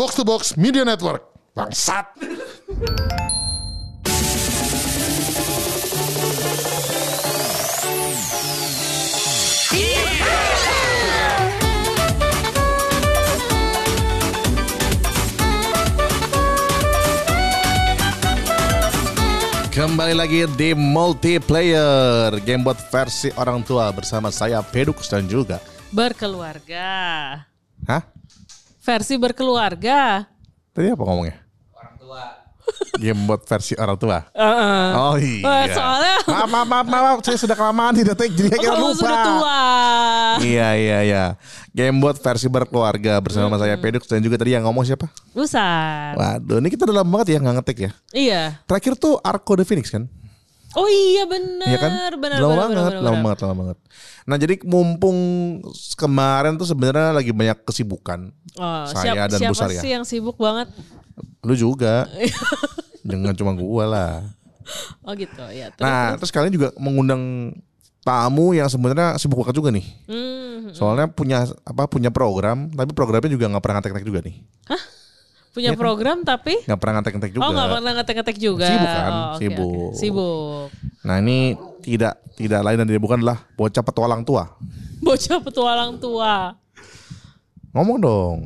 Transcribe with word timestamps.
Box 0.00 0.16
to 0.16 0.24
Box 0.24 0.56
Media 0.56 0.80
Network. 0.80 1.28
Bangsat. 1.52 2.08
Kembali 19.68 20.16
lagi 20.16 20.48
di 20.56 20.72
multiplayer 20.72 22.40
game 22.40 22.64
buat 22.64 22.80
versi 22.88 23.28
orang 23.36 23.60
tua 23.68 23.92
bersama 23.92 24.32
saya 24.32 24.64
Pedux 24.64 25.12
dan 25.12 25.28
juga 25.28 25.60
Berkeluarga. 25.92 26.88
Hah? 27.84 28.19
Versi 28.90 29.14
berkeluarga. 29.14 30.26
Tadi 30.74 30.90
apa 30.90 30.98
ngomongnya? 31.00 31.38
Orang 31.70 31.94
tua. 31.94 32.22
Game 33.02 33.22
buat 33.22 33.42
versi 33.42 33.74
orang 33.74 33.94
tua. 33.94 34.18
Heeh. 34.34 34.86
Oh 34.92 35.14
Eh, 35.14 35.38
iya. 35.38 35.70
soalnya 35.70 36.14
maaf, 36.26 36.48
maaf, 36.48 36.66
maaf, 36.66 36.86
maaf, 36.86 37.18
saya 37.22 37.38
sudah 37.38 37.54
kelamaan 37.54 37.94
di 37.94 38.02
detik 38.02 38.30
jadi 38.30 38.50
kayak 38.50 38.66
kamu 38.66 38.82
lupa. 38.84 38.98
sudah 38.98 39.18
tua. 39.22 39.60
Iya, 40.42 40.68
iya, 40.74 40.98
iya. 41.02 41.24
Game 41.70 41.98
buat 41.98 42.18
versi 42.18 42.46
berkeluarga 42.46 43.22
bersama 43.22 43.54
saya 43.56 43.78
Pedux 43.78 44.04
dan 44.04 44.18
juga 44.18 44.34
tadi 44.34 44.58
yang 44.58 44.66
ngomong 44.66 44.82
siapa? 44.82 45.06
Busan. 45.30 46.18
Waduh, 46.18 46.58
ini 46.58 46.68
kita 46.68 46.82
udah 46.82 46.96
lama 46.98 47.10
banget 47.14 47.34
ya 47.34 47.38
nggak 47.38 47.54
ngetik 47.62 47.78
ya. 47.78 47.90
Iya. 48.10 48.42
Terakhir 48.66 48.98
tuh 48.98 49.22
Arco 49.22 49.54
the 49.54 49.62
Phoenix 49.62 49.86
kan? 49.86 50.10
Oh 50.72 50.86
iya 50.86 51.26
benar. 51.26 51.66
Iya 51.66 51.78
kan? 51.78 51.90
Benar, 51.90 52.12
lama 52.12 52.20
benar, 52.20 52.38
banget, 52.38 52.70
benar, 52.70 52.92
lama 52.94 53.10
benar. 53.10 53.22
banget, 53.24 53.38
lama 53.40 53.54
banget. 53.56 53.78
Nah 54.22 54.36
jadi 54.38 54.54
mumpung 54.62 55.18
kemarin 55.94 56.54
tuh 56.54 56.64
sebenarnya 56.64 57.10
lagi 57.10 57.32
banyak 57.32 57.58
kesibukan. 57.62 58.30
Oh, 58.54 58.84
Saya 58.86 59.18
siap- 59.18 59.28
dan 59.28 59.38
siapa 59.40 59.56
Sarya. 59.56 59.80
sih 59.82 59.90
yang 59.90 60.04
sibuk 60.04 60.36
banget? 60.36 60.70
Lu 61.42 61.54
juga. 61.54 62.06
Jangan 63.08 63.34
cuma 63.34 63.52
gua 63.52 63.84
lah. 63.84 64.14
Oh 65.02 65.10
gitu 65.12 65.42
ya. 65.50 65.74
Terus, 65.74 65.82
Nah 65.82 66.14
terus 66.14 66.30
kalian 66.30 66.54
juga 66.54 66.70
mengundang 66.76 67.50
tamu 68.00 68.54
yang 68.54 68.70
sebenarnya 68.70 69.18
sibuk 69.18 69.42
banget 69.42 69.58
juga 69.58 69.74
nih. 69.74 69.86
Hmm, 70.06 70.70
Soalnya 70.70 71.10
punya 71.10 71.50
apa 71.66 71.90
punya 71.90 72.08
program, 72.08 72.70
tapi 72.70 72.94
programnya 72.94 73.26
juga 73.26 73.50
nggak 73.50 73.58
pernah 73.58 73.76
ngetek-ngetek 73.82 74.06
juga 74.06 74.20
nih. 74.22 74.36
Punya 75.50 75.74
program 75.74 76.22
tapi 76.22 76.62
Nggak 76.62 76.78
pernah 76.78 76.94
ngetek-ngetek 77.00 77.32
juga. 77.34 77.42
Oh 77.42 77.50
nggak 77.50 77.68
pernah 77.74 77.92
ngetek-ngetek 77.98 78.36
juga. 78.38 78.66
Sibuk 78.70 78.86
kan? 78.86 79.10
Oh, 79.10 79.18
oke, 79.18 79.38
Sibuk. 79.38 79.70
oke. 79.70 79.96
Sibuk. 79.98 80.66
Nah 81.02 81.16
ini 81.18 81.38
tidak 81.82 82.14
tidak 82.38 82.60
lain 82.62 82.76
dan 82.80 82.86
tidak 82.86 83.02
bukan 83.02 83.18
adalah 83.20 83.38
bocah 83.58 83.82
petualang 83.82 84.22
tua. 84.22 84.44
Bocah 85.00 85.38
petualang 85.42 85.98
tua. 85.98 86.54
Ngomong 87.74 87.98
dong. 88.02 88.38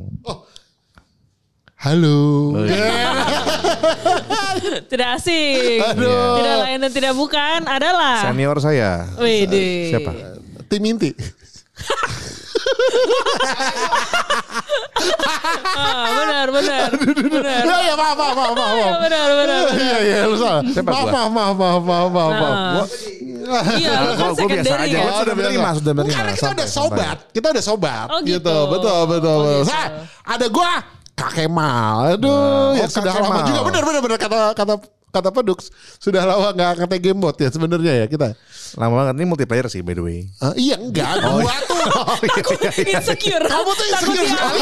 Halo. 1.75 2.55
Tidak 4.89 5.09
asing. 5.21 5.77
Tidak 5.85 6.57
lain 6.65 6.77
dan 6.81 6.89
tidak 6.89 7.13
bukan 7.13 7.61
adalah. 7.69 8.25
Senior 8.25 8.57
saya. 8.57 9.05
Wede. 9.21 9.93
Siapa? 9.93 10.11
Tim 10.65 10.81
inti. 10.81 11.13
Ah, 15.75 16.07
benar, 16.15 16.47
benar, 16.49 16.89
benar. 16.95 17.61
Ya 17.67 17.77
ya 17.83 17.93
maaf 17.99 18.15
maaf 18.17 18.35
maaf 18.35 18.53
maaf. 18.55 18.73
Iya, 18.73 18.85
maaf. 18.87 19.01
benar, 19.03 19.27
benar. 19.29 19.63
Iya 19.75 19.97
iya 20.01 20.17
lu 20.25 20.35
salah. 20.39 20.61
Maaf 20.63 21.07
maaf 21.11 21.31
maaf 21.31 21.55
maaf 21.57 21.83
maaf 21.83 22.09
maaf. 22.09 22.87
Nah. 23.45 23.63
Iya, 23.77 23.91
lu 24.01 24.11
kan 24.17 24.29
Gua- 24.33 24.35
gua 24.39 24.47
biasa 24.49 24.75
aja. 24.81 24.87
ya. 24.89 25.03
Gua 25.05 25.13
sudah 25.21 25.35
menerima, 25.37 25.69
sudah 25.77 25.93
menerima. 25.93 26.15
Karena 26.17 26.31
kita 26.33 26.49
udah 26.55 26.67
sobat. 26.67 27.17
Kita 27.29 27.47
udah 27.53 27.63
sobat. 27.63 28.07
Oh, 28.09 28.19
gitu. 28.25 28.55
Betul 28.71 28.71
betul 28.73 28.99
betul. 29.11 29.37
Oh, 29.37 29.61
gitu. 29.61 29.69
Nah, 29.69 29.85
ada 30.25 30.45
gua 30.49 30.71
Kak 31.15 31.31
Kemal. 31.31 31.95
Aduh, 32.19 32.75
ya 32.75 32.85
oh, 32.85 32.89
sudah 32.89 33.11
Kak 33.13 33.23
lama 33.23 33.41
juga. 33.47 33.61
Benar 33.63 33.81
benar 33.85 34.01
benar 34.01 34.17
kata 34.19 34.39
kata 34.57 34.73
kata 35.15 35.31
Pedux. 35.31 35.71
Sudah 35.95 36.27
lama 36.27 36.51
nggak 36.51 36.83
ngetek 36.83 36.99
game 37.01 37.19
mode 37.23 37.39
ya 37.39 37.47
sebenarnya 37.47 37.93
ya 38.03 38.05
kita. 38.05 38.35
Lama 38.75 38.93
banget 38.99 39.15
ini 39.15 39.25
multiplayer 39.25 39.71
sih 39.71 39.79
by 39.79 39.95
the 39.95 40.03
way. 40.03 40.27
Ah, 40.43 40.51
iya 40.53 40.75
enggak, 40.75 41.23
gua 41.23 41.55
tuh. 41.63 41.79
Insecure. 42.91 43.45
Kamu 43.47 43.71
tuh 43.71 43.85
insecure 43.87 44.27
sekali. 44.27 44.59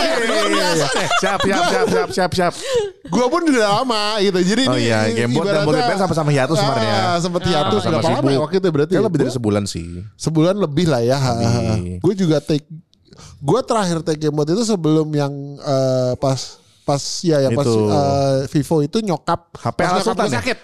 Siap, 1.23 1.39
siap, 1.41 1.63
siap, 1.66 1.85
siap, 1.89 2.09
siap, 2.13 2.31
siap. 2.31 2.53
Gua 3.09 3.25
pun 3.27 3.41
udah 3.44 3.81
lama 3.81 4.22
gitu. 4.22 4.38
Jadi 4.39 4.63
Oh 4.69 4.77
ini 4.77 4.88
iya, 4.88 5.09
game 5.09 5.33
board 5.33 5.50
dan 5.50 5.66
multiplayer 5.66 5.97
sama-sama 5.97 6.29
hiatus 6.29 6.61
kemarin 6.61 6.83
ya. 6.85 6.97
Ah, 7.01 7.17
Sempat 7.17 7.41
hiatus 7.44 7.81
berapa 7.83 8.09
lama 8.22 8.29
ya 8.29 8.39
waktu 8.39 8.56
itu 8.61 8.69
berarti? 8.69 8.94
Ya 8.94 9.01
lebih 9.01 9.17
dari 9.25 9.31
sebulan 9.33 9.63
sih. 9.66 10.06
sebulan 10.16 10.56
lebih 10.56 10.85
lah 10.88 11.01
ya. 11.01 11.17
Gue 12.00 12.13
juga 12.13 12.38
take 12.38 12.66
gue 13.44 13.59
terakhir 13.61 14.01
take 14.01 14.19
game 14.19 14.35
mode 14.35 14.50
itu 14.50 14.63
sebelum 14.63 15.07
yang 15.11 15.31
eh, 15.59 16.13
pas 16.17 16.62
pas 16.83 16.99
ya 17.23 17.39
yang 17.39 17.55
pas 17.55 17.63
Itu. 17.63 17.75
eh, 17.88 18.39
Vivo 18.51 18.75
itu 18.83 18.97
nyokap 18.99 19.55
HP 19.55 19.77
pas 19.79 19.88
ala 19.88 19.94
nyokap 19.95 20.05
Sultan 20.05 20.23
gue 20.23 20.31
ya? 20.31 20.38
sakit. 20.39 20.57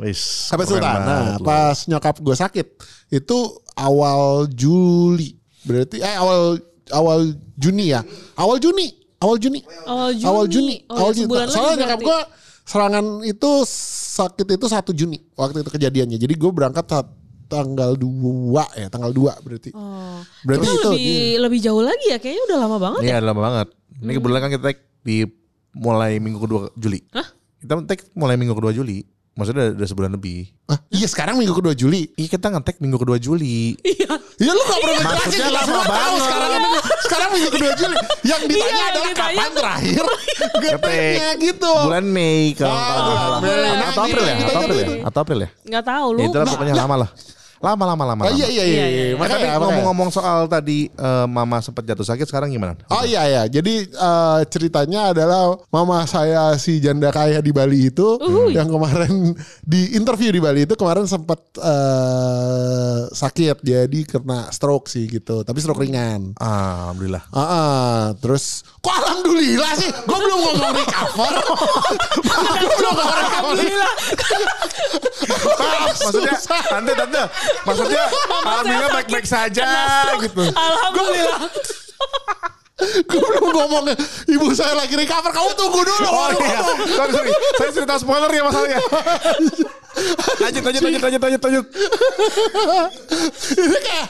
Wis. 0.00 0.20
HP 0.48 0.60
Sultan. 0.64 0.98
Nah, 1.04 1.24
pas 1.40 1.76
nyokap 1.86 2.16
gue 2.20 2.36
sakit 2.36 2.66
itu 3.12 3.38
awal 3.76 4.48
Juli. 4.48 5.36
Berarti 5.62 6.00
eh 6.00 6.16
awal 6.16 6.56
awal 6.90 7.20
Juni 7.54 7.92
ya. 7.92 8.00
Awal 8.34 8.56
Juni. 8.58 8.88
Awal 9.20 9.36
Juni. 9.40 9.60
Awal 9.88 10.08
Juni. 10.12 10.24
Awal 10.28 10.46
Juni. 10.48 10.76
Oh, 10.88 10.96
awal 11.00 11.12
ya, 11.12 11.24
Juni. 11.24 11.34
Soalnya 11.52 11.76
nyokap 11.84 12.00
gue 12.00 12.18
serangan 12.66 13.04
itu 13.22 13.50
sakit 14.16 14.46
itu 14.58 14.66
1 14.66 14.90
Juni 14.92 15.18
waktu 15.36 15.62
itu 15.62 15.70
kejadiannya. 15.70 16.18
Jadi 16.18 16.34
gue 16.34 16.50
berangkat 16.50 16.84
saat 16.88 17.06
tanggal 17.46 17.94
2 17.94 18.78
ya, 18.78 18.86
tanggal 18.86 19.10
2 19.10 19.42
berarti. 19.42 19.70
Oh. 19.72 20.20
Berarti 20.42 20.66
itu, 20.66 20.74
itu 20.76 20.88
lebih 20.90 21.18
lebih 21.42 21.58
jauh 21.62 21.82
lagi 21.82 22.06
ya 22.10 22.18
kayaknya 22.18 22.42
udah 22.50 22.58
lama 22.58 22.76
banget 22.78 23.00
ya. 23.02 23.08
Iya, 23.08 23.16
lama 23.22 23.40
banget. 23.40 23.66
Ini 23.96 24.12
kebetulan 24.12 24.40
kan 24.42 24.50
kita 24.52 24.64
take 24.66 24.80
di 25.00 25.16
mulai 25.72 26.18
minggu 26.18 26.38
kedua 26.38 26.68
Juli. 26.74 27.00
Hah? 27.12 27.26
Kita 27.56 27.72
take 27.86 28.02
mulai 28.12 28.36
minggu 28.36 28.52
kedua 28.52 28.70
Juli. 28.70 29.00
Maksudnya 29.36 29.68
udah, 29.68 29.72
udah 29.76 29.88
sebulan 29.88 30.10
lebih. 30.16 30.48
Ah, 30.64 30.80
iya 30.88 31.04
sekarang 31.04 31.36
minggu 31.36 31.52
kedua 31.52 31.76
Juli. 31.76 32.08
Iya 32.16 32.28
kita 32.30 32.48
ngetek 32.48 32.80
minggu 32.80 32.96
kedua 32.96 33.20
Juli. 33.20 33.76
Iya. 33.84 34.16
Iya 34.36 34.52
lu 34.52 34.62
gak 34.64 34.80
pernah 34.80 35.00
ngejelasin 35.00 35.16
Maksudnya 35.16 35.48
lama 35.48 35.64
lu 35.64 35.76
tahu 35.76 35.92
banget. 35.92 36.20
sekarang 36.24 36.50
minggu, 36.56 36.80
sekarang 37.04 37.28
minggu 37.32 37.50
kedua 37.52 37.72
Juli. 37.72 37.96
Yang 38.24 38.42
ditanya 38.48 38.64
Iya, 38.66 38.84
adalah 38.88 39.08
ditanya 39.08 39.36
kapan 39.36 39.50
terakhir 39.52 40.04
ngeteknya 40.56 41.28
gitu. 41.40 41.72
Bulan 41.84 42.04
Mei 42.08 42.40
kalau 42.56 42.72
Ah, 42.72 42.88
bulan. 43.40 43.40
Mei. 43.44 43.84
Atau 43.86 44.02
April 44.04 44.24
ya? 44.24 44.34
Atau 44.36 44.56
April 44.56 44.76
ya? 44.76 44.84
gitu. 44.88 44.94
Atau 45.04 45.20
April 45.20 45.38
ya? 45.40 45.48
Nggak 45.64 45.84
tahu 45.84 46.06
lu. 46.08 46.18
Ya, 46.18 46.26
itulah 46.28 46.46
pokoknya 46.48 46.74
lama 46.76 46.94
lah. 47.04 47.10
Lama 47.60 47.84
lama 47.88 48.04
lama. 48.04 48.22
Oh 48.24 48.28
lama. 48.28 48.36
iya 48.36 48.48
iya 48.48 48.64
iya. 48.64 48.64
Iya, 48.64 48.66
iya, 48.66 48.86
iya. 48.86 49.04
iya. 49.10 49.14
Nah, 49.16 49.26
tapi 49.26 49.46
Makanya, 49.46 49.58
ngomong-ngomong 49.60 50.10
soal 50.12 50.38
tadi 50.46 50.78
eh, 50.92 51.26
mama 51.26 51.58
sempat 51.64 51.82
jatuh 51.88 52.04
sakit 52.04 52.26
sekarang 52.28 52.52
gimana? 52.52 52.76
Oh 52.92 53.02
iya 53.02 53.24
ya, 53.26 53.42
jadi 53.48 53.74
eh, 53.88 54.40
ceritanya 54.52 55.16
adalah 55.16 55.56
mama 55.72 56.04
saya 56.04 56.52
si 56.60 56.78
janda 56.78 57.08
kaya 57.10 57.40
di 57.40 57.50
Bali 57.50 57.88
itu 57.88 58.20
Uhuy. 58.20 58.54
yang 58.54 58.68
kemarin 58.68 59.32
di 59.72 59.96
interview 59.96 60.30
di 60.32 60.40
Bali 60.40 60.68
itu 60.68 60.76
kemarin 60.76 61.08
sempat 61.08 61.40
eh, 61.58 63.00
sakit 63.10 63.64
jadi 63.64 64.00
kena 64.04 64.52
stroke 64.52 64.92
sih 64.92 65.08
gitu, 65.08 65.42
tapi 65.42 65.58
stroke 65.60 65.80
ringan. 65.80 66.36
Ah, 66.36 66.92
Alhamdulillah. 66.92 67.24
Ah, 67.32 67.40
ah. 67.40 68.00
terus 68.20 68.62
kok 68.84 68.92
alhamdulillah 68.92 69.72
sih? 69.80 69.90
Gue 70.04 70.18
belum 70.18 70.38
ngomong 70.44 70.72
recover. 70.76 71.32
Gue 72.60 72.74
belum 72.78 72.94
ngomong 72.94 73.16
recover. 73.16 73.52
Alhamdulillah. 73.56 73.92
Maksudnya 76.06 76.34
Susah. 76.38 76.62
tante 76.70 76.92
tante 76.92 77.20
maksudnya 77.66 78.04
alhamdulillah 78.46 78.90
baik-baik 79.02 79.26
saja 79.26 79.66
gitu. 80.22 80.42
Alhamdulillah. 80.54 81.40
Gue 83.08 83.20
belum 83.24 83.56
ngomong 83.56 83.88
ibu 84.28 84.52
saya 84.52 84.76
lagi 84.76 84.92
recover. 85.00 85.32
Kamu 85.32 85.50
tunggu 85.56 85.80
dulu. 85.80 86.08
Oh 86.12 86.28
iya, 86.36 86.60
sorry, 86.92 87.12
sorry. 87.16 87.32
Saya 87.56 87.70
cerita 87.72 87.94
spoiler 87.96 88.28
ya 88.28 88.42
masalahnya. 88.44 88.80
lanjut, 90.44 90.60
lanjut, 90.60 90.82
lanjut, 90.84 91.00
lanjut, 91.00 91.20
lanjut, 91.24 91.40
lanjut. 91.40 91.66
Ini 93.56 93.78
kayak 93.80 94.06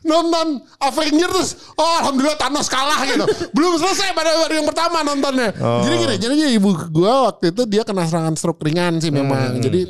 nonton 0.00 0.64
Avenger 0.80 1.28
terus 1.28 1.60
oh 1.76 1.92
alhamdulillah 2.00 2.40
Thanos 2.40 2.72
kalah 2.72 3.04
gitu. 3.04 3.24
Belum 3.52 3.76
selesai 3.76 4.16
pada 4.16 4.32
hari 4.32 4.64
yang 4.64 4.68
pertama 4.68 5.04
nontonnya. 5.04 5.52
Oh. 5.60 5.84
Jadi 5.84 5.94
gini, 6.00 6.14
jadi 6.16 6.34
ibu 6.56 6.72
gua 6.88 7.28
waktu 7.28 7.52
itu 7.52 7.68
dia 7.68 7.84
kena 7.84 8.08
serangan 8.08 8.32
stroke 8.32 8.64
ringan 8.64 8.96
sih 8.96 9.12
memang. 9.12 9.60
Jadi 9.60 9.84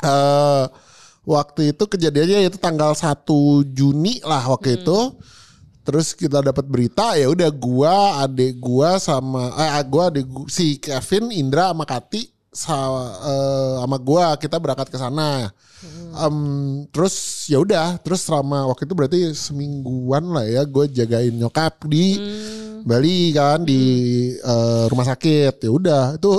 eh 0.00 0.64
waktu 1.26 1.74
itu 1.74 1.84
kejadiannya 1.84 2.48
itu 2.48 2.56
tanggal 2.56 2.94
1 2.94 3.18
Juni 3.74 4.22
lah 4.22 4.46
waktu 4.46 4.78
itu. 4.80 4.98
Terus 5.86 6.18
kita 6.18 6.42
dapat 6.42 6.66
berita 6.66 7.14
ya 7.14 7.30
udah 7.30 7.46
gua, 7.50 8.24
adik 8.26 8.58
gua 8.58 8.98
sama 8.98 9.54
eh 9.54 9.70
gua 9.86 10.10
adik 10.10 10.26
gua, 10.26 10.46
si 10.50 10.82
Kevin, 10.82 11.30
Indra 11.30 11.70
sama 11.70 11.86
Kati 11.86 12.26
sa- 12.50 13.14
eh, 13.22 13.74
sama 13.82 13.96
gua 13.98 14.34
kita 14.34 14.58
berangkat 14.58 14.90
ke 14.90 14.98
sana. 14.98 15.50
Em, 16.16 16.36
terus 16.90 17.46
ya 17.46 17.60
udah, 17.60 18.00
terus 18.00 18.24
selama 18.24 18.66
waktu 18.72 18.88
itu 18.88 18.94
berarti 18.96 19.20
semingguan 19.36 20.32
lah 20.32 20.48
ya 20.48 20.64
gue 20.64 20.88
jagain 20.88 21.36
nyokap 21.36 21.84
di 21.84 22.16
Bali 22.82 23.30
kan 23.36 23.62
di 23.62 23.82
eh, 24.34 24.84
rumah 24.88 25.06
sakit. 25.06 25.60
Ya 25.60 25.70
udah, 25.70 26.04
itu 26.16 26.32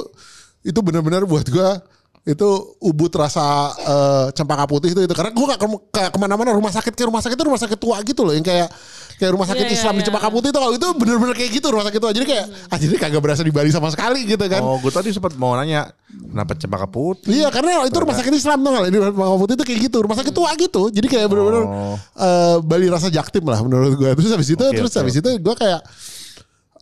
itu 0.66 0.80
benar-benar 0.84 1.24
buat 1.24 1.48
gua 1.48 1.80
itu 2.28 2.48
ubud 2.78 3.08
rasa 3.16 3.46
eh, 3.74 4.26
cempaka 4.32 4.68
putih 4.68 4.92
itu 4.92 5.00
itu 5.00 5.14
karena 5.16 5.32
gue 5.32 5.46
gak 5.48 5.58
ke, 5.58 5.68
ke- 5.90 6.12
ke 6.12 6.18
mana-mana 6.18 6.52
rumah 6.52 6.70
sakit 6.70 6.92
kayak 6.92 7.08
rumah 7.08 7.24
sakit 7.24 7.34
itu 7.34 7.46
rumah 7.46 7.56
sakit 7.58 7.78
tua 7.78 7.98
gitu 8.04 8.22
loh 8.22 8.36
yang 8.36 8.44
kayak 8.44 8.68
kayak 9.16 9.32
rumah 9.32 9.48
sakit 9.48 9.64
Iya, 9.64 9.72
iya, 9.72 9.78
Islam 9.80 9.94
di 9.94 9.98
iya. 9.98 10.08
cempaka 10.08 10.28
putih 10.28 10.50
itu 10.52 10.60
kalau 10.60 10.74
itu 10.74 10.88
bener-bener 10.94 11.34
kayak 11.34 11.52
gitu 11.54 11.68
rumah 11.70 11.88
sakit 11.88 11.98
tua 11.98 12.12
jadi 12.12 12.26
kayak 12.28 12.46
ah 12.68 12.78
jadi 12.78 12.94
kagak 12.98 13.22
berasa 13.22 13.42
di 13.42 13.50
Bali 13.50 13.72
sama 13.72 13.88
sekali 13.88 14.28
gitu 14.28 14.44
kan 14.44 14.60
Oh, 14.60 14.76
gue 14.78 14.92
tadi 14.92 15.10
sempat 15.10 15.34
mau 15.34 15.56
nanya 15.56 15.88
kenapa 16.06 16.52
cempaka 16.54 16.86
putih? 16.86 17.32
Iya 17.32 17.48
karena 17.48 17.82
itu 17.84 17.96
rumah 17.96 18.14
sakit 18.14 18.34
Islam 18.34 18.60
tuh 18.60 18.72
Di 18.86 18.98
rumah 19.00 19.40
putih 19.40 19.56
itu 19.56 19.64
kayak 19.64 19.80
gitu 19.88 19.98
Rumah 20.00 20.18
sakit 20.18 20.34
tua 20.34 20.52
gitu 20.54 20.82
Jadi 20.90 21.08
kayak 21.08 21.28
bener-bener 21.28 21.64
Oh. 21.64 21.96
eh, 21.96 22.58
Bali 22.60 22.86
rasa 22.88 23.08
jaktim 23.08 23.42
lah 23.44 23.58
menurut 23.60 23.96
gue 23.96 24.12
Terus 24.14 24.30
habis 24.30 24.50
itu 24.50 24.60
Oke, 24.62 24.76
Terus 24.76 24.92
oke. 24.92 25.00
habis 25.00 25.16
itu 25.16 25.30
gue 25.34 25.56
kayak 25.56 25.80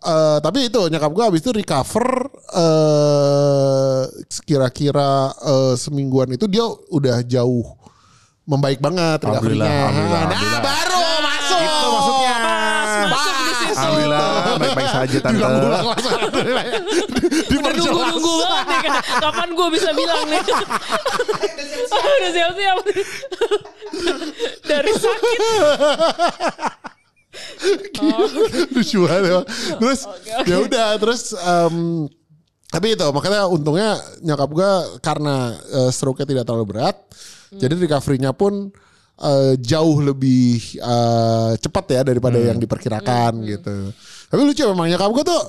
eh 0.06 0.38
Tapi 0.40 0.60
itu 0.66 0.82
nyokap 0.86 1.12
gue 1.12 1.24
habis 1.26 1.42
itu 1.42 1.52
recover 1.52 2.08
eh 2.54 4.02
Kira-kira 4.42 5.10
eh, 5.36 5.74
Semingguan 5.76 6.30
itu 6.32 6.46
dia 6.46 6.64
udah 6.90 7.22
jauh 7.22 7.66
Membaik 8.46 8.78
banget 8.78 9.20
Alhamdulillah, 9.20 9.66
recovery-nya. 9.66 9.90
alhamdulillah, 9.90 10.22
Nah 10.22 10.30
alhamdulillah. 10.30 10.62
baru 10.62 11.02
masuk 11.20 11.60
Itu 11.60 11.88
maksudnya. 11.90 12.36
Pas 12.46 12.94
masuk 13.10 13.34
di 13.36 13.54
situ. 13.56 13.74
Alhamdulillah 13.76 14.24
baik-baik 14.56 14.88
saja 14.88 15.18
tante. 15.18 15.34
Diulang-ulang 15.36 15.84
alhamdulillah 15.90 16.64
nunggu-nunggu 17.76 18.34
banget 18.46 18.68
nih. 18.86 18.92
Kapan 19.18 19.50
gue 19.52 19.68
bisa 19.74 19.90
bilang 19.92 20.24
nih. 20.26 20.42
Udah 21.96 22.32
siap-siap. 22.32 22.78
Dari 24.70 24.92
sakit. 24.94 25.42
Lucu 28.76 28.98
banget 29.06 29.24
emang. 29.32 29.46
Terus 29.80 30.00
ya 30.48 30.58
udah 30.62 30.88
terus 31.00 31.22
em, 31.36 32.08
tapi 32.70 32.98
itu 32.98 33.08
makanya 33.16 33.48
untungnya 33.48 33.96
nyokap 34.20 34.50
gue 34.52 34.72
karena 35.00 35.56
eh, 35.56 35.90
stroke-nya 35.94 36.28
tidak 36.28 36.44
terlalu 36.44 36.76
berat, 36.76 36.98
jadi 37.56 37.74
recovery-nya 37.80 38.36
pun 38.36 38.74
eh, 39.24 39.54
jauh 39.60 39.98
lebih 40.04 40.60
eh, 40.80 41.52
cepat 41.56 41.86
ya 41.92 42.02
daripada 42.04 42.36
yang 42.42 42.60
diperkirakan 42.60 43.44
gitu. 43.48 43.96
Tapi 44.28 44.42
lucu 44.44 44.64
memang 44.68 44.92
nyokap 44.92 45.10
gue 45.16 45.24
tuh 45.24 45.44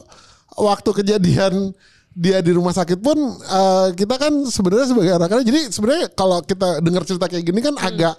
waktu 0.56 0.90
kejadian 1.02 1.74
dia 2.16 2.40
di 2.40 2.48
rumah 2.56 2.72
sakit 2.72 2.96
pun 2.96 3.18
eh, 3.44 3.88
kita 3.92 4.16
kan 4.16 4.32
sebenarnya 4.48 4.88
sebagai 4.88 5.12
anak-anak 5.20 5.44
jadi 5.44 5.60
sebenarnya 5.68 6.06
kalau 6.16 6.40
kita 6.40 6.80
dengar 6.80 7.04
cerita 7.04 7.28
kayak 7.28 7.44
gini 7.44 7.60
kan 7.60 7.76
agak 7.76 8.16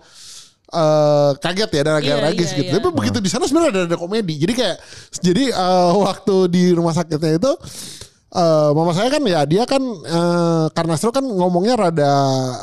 eh, 0.67 1.31
kaget 1.37 1.69
ya 1.69 1.81
dan 1.81 1.93
agak 1.95 2.07
Iya, 2.07 2.17
tragis 2.19 2.49
iya, 2.49 2.57
gitu. 2.57 2.69
iya. 2.69 2.75
Tapi 2.77 2.87
begitu 2.91 3.17
di 3.17 3.29
sana 3.29 3.45
sebenarnya 3.45 3.71
ada, 3.71 3.81
ada 3.87 3.97
komedi. 3.97 4.35
Jadi 4.35 4.53
kayak 4.53 4.75
jadi 5.19 5.43
eh, 5.49 5.91
waktu 5.97 6.35
di 6.47 6.63
rumah 6.71 6.91
sakitnya 6.91 7.35
itu 7.35 7.51
eh, 8.29 8.69
mama 8.71 8.91
saya 8.91 9.07
kan 9.07 9.23
ya 9.23 9.41
dia 9.43 9.63
kan 9.63 9.79
eh, 10.03 10.65
karena 10.71 10.93
stroke 10.95 11.15
kan 11.15 11.25
ngomongnya 11.25 11.75
rada 11.75 12.11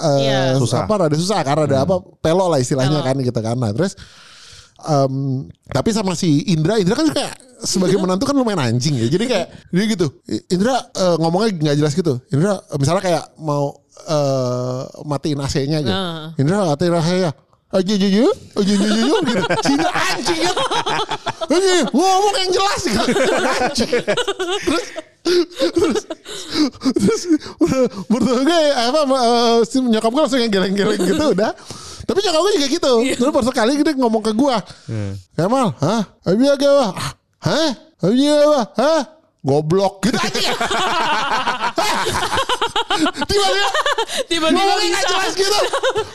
eh, 0.04 0.20
Iya. 0.22 0.40
Susah. 0.56 0.84
apa 0.84 0.94
rada 1.00 1.16
susah 1.16 1.40
kan 1.40 1.64
rada 1.64 1.82
apa 1.82 1.96
pelok 2.20 2.48
lah 2.48 2.58
istilahnya 2.58 3.00
Pelok. 3.00 3.08
kan 3.08 3.16
gitu 3.22 3.40
kan. 3.40 3.56
Nah, 3.56 3.72
terus 3.72 3.96
em, 4.84 5.14
tapi 5.66 5.90
sama 5.90 6.12
si 6.12 6.44
Indra, 6.52 6.76
Indra 6.76 6.92
kan 6.94 7.08
kayak 7.08 7.32
sebagai 7.64 7.96
menantu 8.02 8.28
kan 8.28 8.36
lumayan 8.36 8.60
anjing 8.60 9.00
ya. 9.00 9.08
Jadi 9.08 9.24
kayak 9.24 9.46
dia 9.72 9.84
gitu. 9.88 10.06
Indra 10.52 10.76
eh, 10.92 11.16
ngomongnya 11.16 11.50
nggak 11.56 11.76
jelas 11.80 11.92
gitu. 11.96 12.20
Indra 12.28 12.60
misalnya 12.76 13.00
kayak 13.00 13.24
mau 13.40 13.72
eh, 14.04 14.80
matiin 15.02 15.40
AC-nya 15.40 15.78
gitu. 15.80 15.94
Nah. 15.94 16.36
Indra 16.36 16.68
matiin 16.68 16.92
AC-nya. 16.92 17.32
Aja 17.32 17.32
aja 17.74 17.92
aja, 17.98 18.06
aja 18.06 18.26
aja 18.54 18.74
aja 18.74 19.02
gitu. 19.26 19.44
Indra 19.74 19.90
anjing 19.90 20.40
gitu. 20.46 20.62
Aja, 21.50 21.72
ngomong 21.90 22.34
yang 22.38 22.50
jelas 22.54 22.82
gitu. 22.86 23.04
Anjing. 23.34 23.92
Terus 24.64 24.84
terus 25.74 26.00
terus 26.94 27.22
mertua 28.06 28.44
gue 28.44 28.60
apa 28.76 29.00
eh, 29.08 29.56
si 29.66 29.76
nyokap 29.82 30.10
gue 30.12 30.22
langsung 30.22 30.40
yang 30.40 30.52
geleng-geleng 30.54 31.02
gitu 31.02 31.24
udah. 31.34 31.50
Tapi 32.04 32.18
nyokap 32.22 32.40
gue 32.46 32.52
juga 32.62 32.68
gitu. 32.70 32.92
Terus 33.18 33.32
pas 33.34 33.44
sekali 33.44 33.72
dia 33.82 33.94
ngomong 33.98 34.22
ke 34.22 34.32
gue 34.32 34.56
Kemal 35.34 35.74
hah? 35.82 36.02
Abi 36.22 36.46
agak 36.46 36.70
apa 36.70 36.86
hah? 37.42 37.70
Abi 38.04 38.22
apa 38.30 38.60
hah 38.78 39.00
goblok. 39.44 40.00
Gitu 40.00 40.18
aja 40.18 40.40
tiba-tiba. 43.28 43.70
Tiba-tiba 44.30 44.46
ngomongnya 44.56 45.02
jelas 45.04 45.32
gitu. 45.36 45.58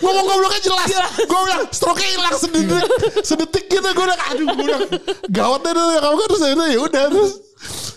Ngomong 0.02 0.26
gobloknya 0.26 0.62
jelas. 0.66 0.88
Gue 1.24 1.40
bilang 1.46 1.64
stroke 1.70 2.02
hilang 2.02 2.36
sedetik 2.36 2.84
sedetik 3.22 3.66
gitu. 3.70 3.86
Gue 3.86 4.06
udah 4.10 4.18
aduh 4.34 4.46
gue 4.50 4.66
udah 4.66 4.82
gawat 5.30 5.62
deh 5.62 5.74
kamu 5.78 6.16
kan 6.18 6.28
terus 6.28 6.44
ya 6.44 6.80
udah 6.82 7.04
terus 7.14 7.34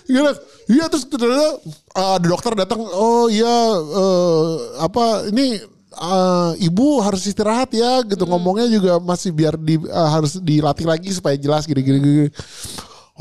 gue 0.03 0.21
bilang 0.21 0.39
iya 0.69 0.85
terus 0.91 1.05
ternyata 1.09 1.49
uh, 1.97 2.19
ada 2.19 2.27
dokter 2.27 2.53
datang 2.59 2.81
oh 2.83 3.31
iya 3.33 3.57
eh, 3.79 4.47
apa 4.83 5.31
ini 5.31 5.57
eh, 5.93 6.51
ibu 6.67 7.01
harus 7.01 7.25
istirahat 7.25 7.73
ya 7.73 8.05
gitu. 8.05 8.25
Ngomongnya 8.29 8.69
juga 8.69 9.01
masih 9.01 9.33
biar 9.33 9.57
di 9.57 9.81
eh, 9.81 10.09
harus 10.13 10.37
dilatih 10.37 10.87
lagi 10.89 11.09
supaya 11.15 11.39
jelas 11.41 11.65
gini 11.65 11.81
gini 11.81 11.99
gini 11.99 12.29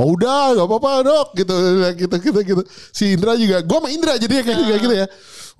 Oh 0.01 0.17
udah 0.17 0.57
gak 0.57 0.65
apa-apa 0.65 0.91
dok. 1.05 1.27
Gitu 1.37 1.55
gitu 1.93 2.15
gitu 2.17 2.39
gitu. 2.41 2.61
Si 2.89 3.13
Indra 3.13 3.37
juga 3.37 3.61
gue 3.61 3.77
sama 3.77 3.89
Indra 3.93 4.17
jadi 4.17 4.41
kayak 4.41 4.65
kayak 4.65 4.81
gitu 4.81 4.95
ya. 4.97 5.07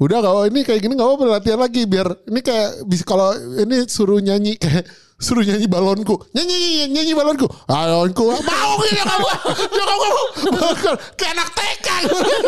Udah 0.02 0.18
kalau 0.26 0.50
ini 0.50 0.66
kayak 0.66 0.82
gini 0.82 0.98
gak 0.98 1.06
apa-apa 1.06 1.38
latihan 1.38 1.62
lagi 1.62 1.86
biar 1.86 2.10
ini 2.26 2.42
kayak 2.42 2.82
bisa 2.90 3.06
kalau 3.06 3.38
ini 3.38 3.86
suruh 3.86 4.18
nyanyi 4.18 4.58
kayak 4.58 4.90
suruh 5.22 5.46
nyanyi 5.46 5.70
balonku. 5.70 6.18
Nyanyi 6.34 6.56
nyanyi, 6.58 6.84
nyanyi 6.90 7.14
balonku. 7.14 7.46
Balonku. 7.70 8.26
Mau 8.42 8.76
gitu 8.82 9.04
kamu. 9.06 9.28
Jangan 9.70 9.88
kamu 9.96 10.10
kayak 11.16 11.32
anak 11.38 11.50
TK 11.54 11.88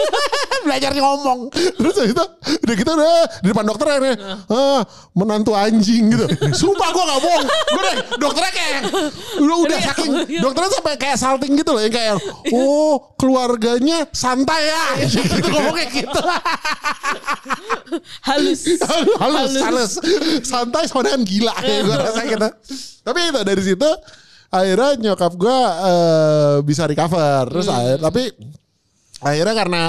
belajar 0.66 0.92
ngomong. 0.98 1.40
Terus 1.54 1.96
itu 2.10 2.24
udah 2.66 2.76
gitu 2.76 2.92
udah 2.98 3.18
di 3.44 3.48
depan 3.54 3.66
dokter 3.68 3.86
akhirnya 3.86 4.16
ah, 4.50 4.82
menantu 5.14 5.54
anjing 5.54 6.10
gitu. 6.10 6.26
Sumpah 6.52 6.90
gue 6.90 7.04
gak 7.04 7.22
bohong. 7.22 7.46
Gue 7.46 7.82
udah 7.82 7.96
dokternya 8.18 8.52
kayak 8.52 8.80
udah 9.38 9.58
udah 9.70 9.80
saking 9.94 10.12
dokternya 10.42 10.72
sampai 10.74 10.94
kayak 10.98 11.18
salting 11.20 11.54
gitu 11.54 11.72
loh 11.78 11.82
yang 11.84 11.94
kayak 11.94 12.16
oh 12.56 13.14
keluarganya 13.20 14.08
santai 14.12 14.62
ya. 14.68 14.84
Gitu 15.14 15.50
ngomongnya 15.50 15.88
gitu. 15.94 16.20
Halus. 18.26 18.62
halus 19.22 19.52
halus. 19.62 19.92
santai 20.44 20.90
sama 20.90 21.06
dengan 21.06 21.22
gila 21.24 21.54
kayak 21.62 21.80
gue 21.86 21.96
rasa 21.96 22.22
gitu 22.26 22.48
tapi 23.06 23.20
itu 23.30 23.40
dari 23.44 23.64
situ 23.64 23.90
akhirnya 24.54 24.90
nyokap 25.10 25.34
gue 25.34 25.58
eh, 25.90 26.56
bisa 26.62 26.86
recover. 26.86 27.50
Terus 27.50 27.68
akhir 27.68 27.98
tapi 28.00 28.24
akhirnya 29.24 29.56
karena 29.58 29.84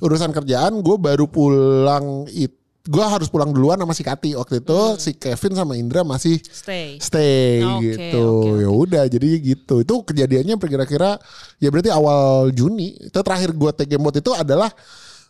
urusan 0.00 0.32
kerjaan 0.32 0.80
gue 0.80 0.96
baru 0.96 1.28
pulang 1.28 2.28
it 2.32 2.64
gue 2.84 3.00
harus 3.00 3.32
pulang 3.32 3.48
duluan 3.48 3.80
sama 3.80 3.96
si 3.96 4.04
Kati 4.04 4.36
waktu 4.36 4.60
itu. 4.60 4.80
Si 5.00 5.16
Kevin 5.16 5.56
sama 5.56 5.72
Indra 5.72 6.04
masih 6.04 6.36
Stay. 6.44 7.00
stay 7.00 7.64
Oke, 7.64 7.96
gitu. 7.96 8.20
oke, 8.20 8.48
oke. 8.52 8.60
ya 8.60 8.70
udah 8.70 9.04
jadi 9.08 9.28
gitu. 9.40 9.80
Itu 9.80 10.04
kejadiannya 10.04 10.60
kira-kira 10.60 11.16
ya 11.56 11.72
berarti 11.72 11.88
awal 11.88 12.52
Juni. 12.52 12.92
Itu 13.08 13.24
terakhir 13.24 13.56
gue 13.56 13.70
take 13.72 13.96
game 13.96 14.04
itu 14.12 14.32
adalah 14.36 14.68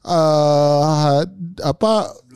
eh 0.04 1.20
apa 1.60 1.92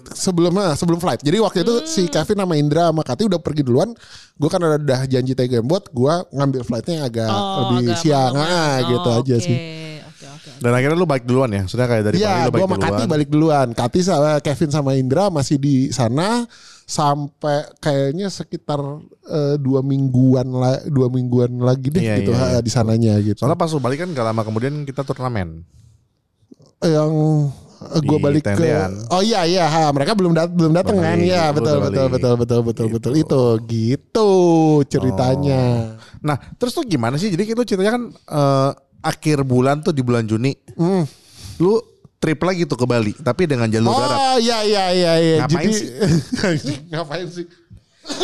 sebelumnya 0.08 0.72
sebelum 0.72 0.96
flight 0.96 1.20
jadi 1.20 1.36
waktu 1.38 1.60
itu 1.60 1.74
si 1.84 2.02
Hmm. 2.02 2.12
Kevin 2.14 2.38
sama 2.40 2.54
Indra 2.56 2.88
sama 2.88 3.02
Kati 3.02 3.22
udah 3.24 3.36
pergi 3.38 3.60
duluan 3.60 3.92
gue 4.34 4.48
kan 4.48 4.56
udah, 4.56 4.80
udah 4.80 5.00
janji 5.04 5.36
game 5.36 5.62
mode 5.62 5.84
gue 5.90 6.14
ngambil 6.32 6.64
flightnya 6.64 6.94
yang 6.96 7.06
agak 7.06 7.28
Oh, 7.28 7.54
lebih 7.68 7.92
agak 7.92 7.98
siang 8.00 8.32
malam-malam. 8.32 8.64
ah, 8.64 8.76
gitu 8.82 9.08
Oh, 9.10 9.18
aja 9.20 9.36
sih 9.38 9.58
Oke, 10.08 10.24
oke. 10.26 10.50
Dan 10.58 10.72
akhirnya 10.72 10.96
lu 10.96 11.04
balik 11.04 11.22
duluan 11.22 11.50
ya? 11.52 11.62
Sudah 11.62 11.84
kayak 11.84 12.02
dari 12.02 12.16
Bali 12.16 12.24
Iya, 12.24 12.32
lu 12.34 12.40
gue 12.40 12.50
balik 12.50 12.64
sama 12.64 12.76
Kati 12.78 12.90
duluan. 12.90 13.06
balik 13.06 13.28
duluan. 13.28 13.68
Kati 13.70 13.98
sama 14.00 14.30
Kevin 14.40 14.70
sama 14.72 14.90
Indra 14.94 15.24
masih 15.28 15.56
di 15.56 15.74
sana 15.92 16.48
sampai 16.82 17.68
kayaknya 17.78 18.26
sekitar 18.26 18.80
eh, 19.28 19.54
dua 19.56 19.78
mingguan 19.80 20.48
lah, 20.48 20.80
dua 20.88 21.06
mingguan 21.06 21.60
lagi 21.60 21.92
deh 21.92 22.00
Iya, 22.00 22.16
gitu 22.18 22.32
iya, 22.32 22.46
iya. 22.48 22.60
di 22.60 22.70
sananya 22.72 23.14
gitu. 23.20 23.38
Soalnya 23.38 23.54
pas 23.54 23.68
lu 23.68 23.78
balik 23.78 24.00
kan 24.00 24.10
gak 24.10 24.24
lama 24.24 24.42
kemudian 24.42 24.82
kita 24.82 25.04
turnamen. 25.04 25.62
Yang 26.80 27.12
gue 27.78 28.18
Di 28.18 28.22
balik 28.22 28.42
ke 28.42 28.54
Tendean. 28.54 28.90
oh 29.08 29.22
iya 29.22 29.42
iya 29.42 29.64
ha, 29.64 29.86
mereka 29.88 30.12
belum 30.12 30.34
dat 30.34 30.50
belum 30.50 30.74
datang 30.74 30.98
kan 30.98 31.14
ya 31.16 31.50
lu 31.50 31.62
betul 31.62 31.74
udah 31.74 31.86
betul 31.86 32.04
balik. 32.04 32.12
betul 32.12 32.34
betul 32.34 32.60
betul 32.62 32.86
betul 32.90 33.12
itu 33.14 33.42
gitu 33.64 34.30
ceritanya 34.84 35.94
Nah, 36.18 36.34
terus 36.58 36.74
tuh 36.74 36.82
gimana 36.82 37.14
sih? 37.14 37.30
Jadi 37.30 37.46
itu 37.46 37.62
ceritanya 37.64 37.94
kan 37.94 38.04
eh, 38.10 38.70
akhir 39.00 39.46
bulan 39.46 39.78
tuh 39.78 39.94
di 39.94 40.02
bulan 40.02 40.26
Juni. 40.26 40.50
Hmm. 40.74 41.06
Lu 41.56 41.78
trip 42.18 42.42
lagi 42.42 42.66
tuh 42.66 42.74
ke 42.74 42.82
Bali, 42.82 43.14
tapi 43.14 43.46
dengan 43.46 43.70
jalur 43.70 43.94
darat. 43.94 44.18
oh 44.18 44.36
iya 44.36 44.58
iya 44.66 44.84
iya 44.90 45.12
iya 45.14 45.34
Ngapain 45.38 45.62
jadi 45.62 45.70
sih? 45.70 45.86
ngapain 46.90 47.26
sih 47.30 47.46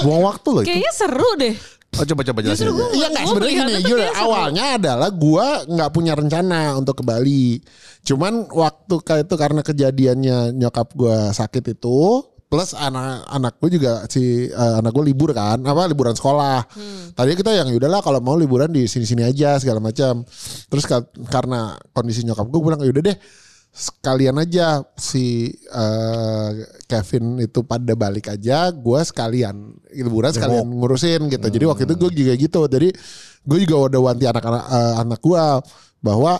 Buang 0.02 0.26
waktu 0.26 0.48
loh 0.50 0.62
itu. 0.64 0.74
Kayaknya 0.74 0.92
seru 0.92 1.30
deh. 1.38 1.54
Oh 1.94 2.06
coba 2.06 2.22
coba 2.22 2.38
jelasin. 2.40 2.66
Iya 2.92 3.06
nggak 3.08 3.22
Gua 3.22 3.30
sebenarnya 3.30 3.54
gini, 3.62 3.74
seru. 3.80 4.04
awalnya 4.14 4.64
adalah 4.74 5.10
gua 5.10 5.46
nggak 5.64 5.90
punya 5.90 6.12
rencana 6.12 6.74
untuk 6.74 6.98
ke 6.98 7.04
Bali. 7.04 7.58
Cuman 8.02 8.46
waktu 8.46 8.94
kayak 9.00 9.22
itu 9.26 9.34
karena 9.34 9.60
kejadiannya 9.60 10.36
nyokap 10.52 10.92
gua 10.92 11.30
sakit 11.30 11.72
itu, 11.72 11.98
plus 12.44 12.70
anak 12.72 13.24
anak 13.26 13.58
gue 13.58 13.70
juga 13.74 14.04
si 14.06 14.46
eh, 14.46 14.74
anak 14.78 14.92
gue 14.92 15.04
libur 15.06 15.32
kan, 15.32 15.58
apa 15.58 15.88
liburan 15.88 16.14
sekolah. 16.14 16.62
Tadi 17.12 17.32
kita 17.34 17.50
yang 17.50 17.66
yaudahlah 17.66 17.98
kalau 17.98 18.20
mau 18.20 18.34
liburan 18.34 18.70
di 18.70 18.84
sini-sini 18.84 19.24
aja 19.24 19.58
segala 19.58 19.82
macam. 19.82 20.22
Terus 20.68 20.84
ka- 20.84 21.08
karena 21.26 21.74
kondisi 21.90 22.22
nyokap 22.22 22.46
gue 22.46 22.60
bilang 22.60 22.80
yaudah 22.82 23.02
deh 23.04 23.16
sekalian 23.74 24.38
aja 24.38 24.86
si 24.94 25.50
eh, 25.50 26.50
Kevin 26.86 27.42
itu 27.42 27.66
pada 27.66 27.98
balik 27.98 28.30
aja, 28.30 28.70
gue 28.70 29.00
sekalian 29.02 29.74
liburan 29.90 30.30
sekalian 30.30 30.62
ngurusin 30.62 31.26
gitu. 31.26 31.46
Jadi 31.50 31.64
waktu 31.66 31.82
itu 31.90 31.94
gue 31.98 32.10
juga 32.14 32.32
gitu. 32.38 32.60
Jadi 32.70 32.88
gue 33.42 33.58
juga 33.66 33.90
udah 33.90 34.00
wanti 34.00 34.30
anak-anak 34.30 34.64
eh, 34.70 34.94
anak 35.02 35.20
gue 35.20 35.44
bahwa 35.98 36.38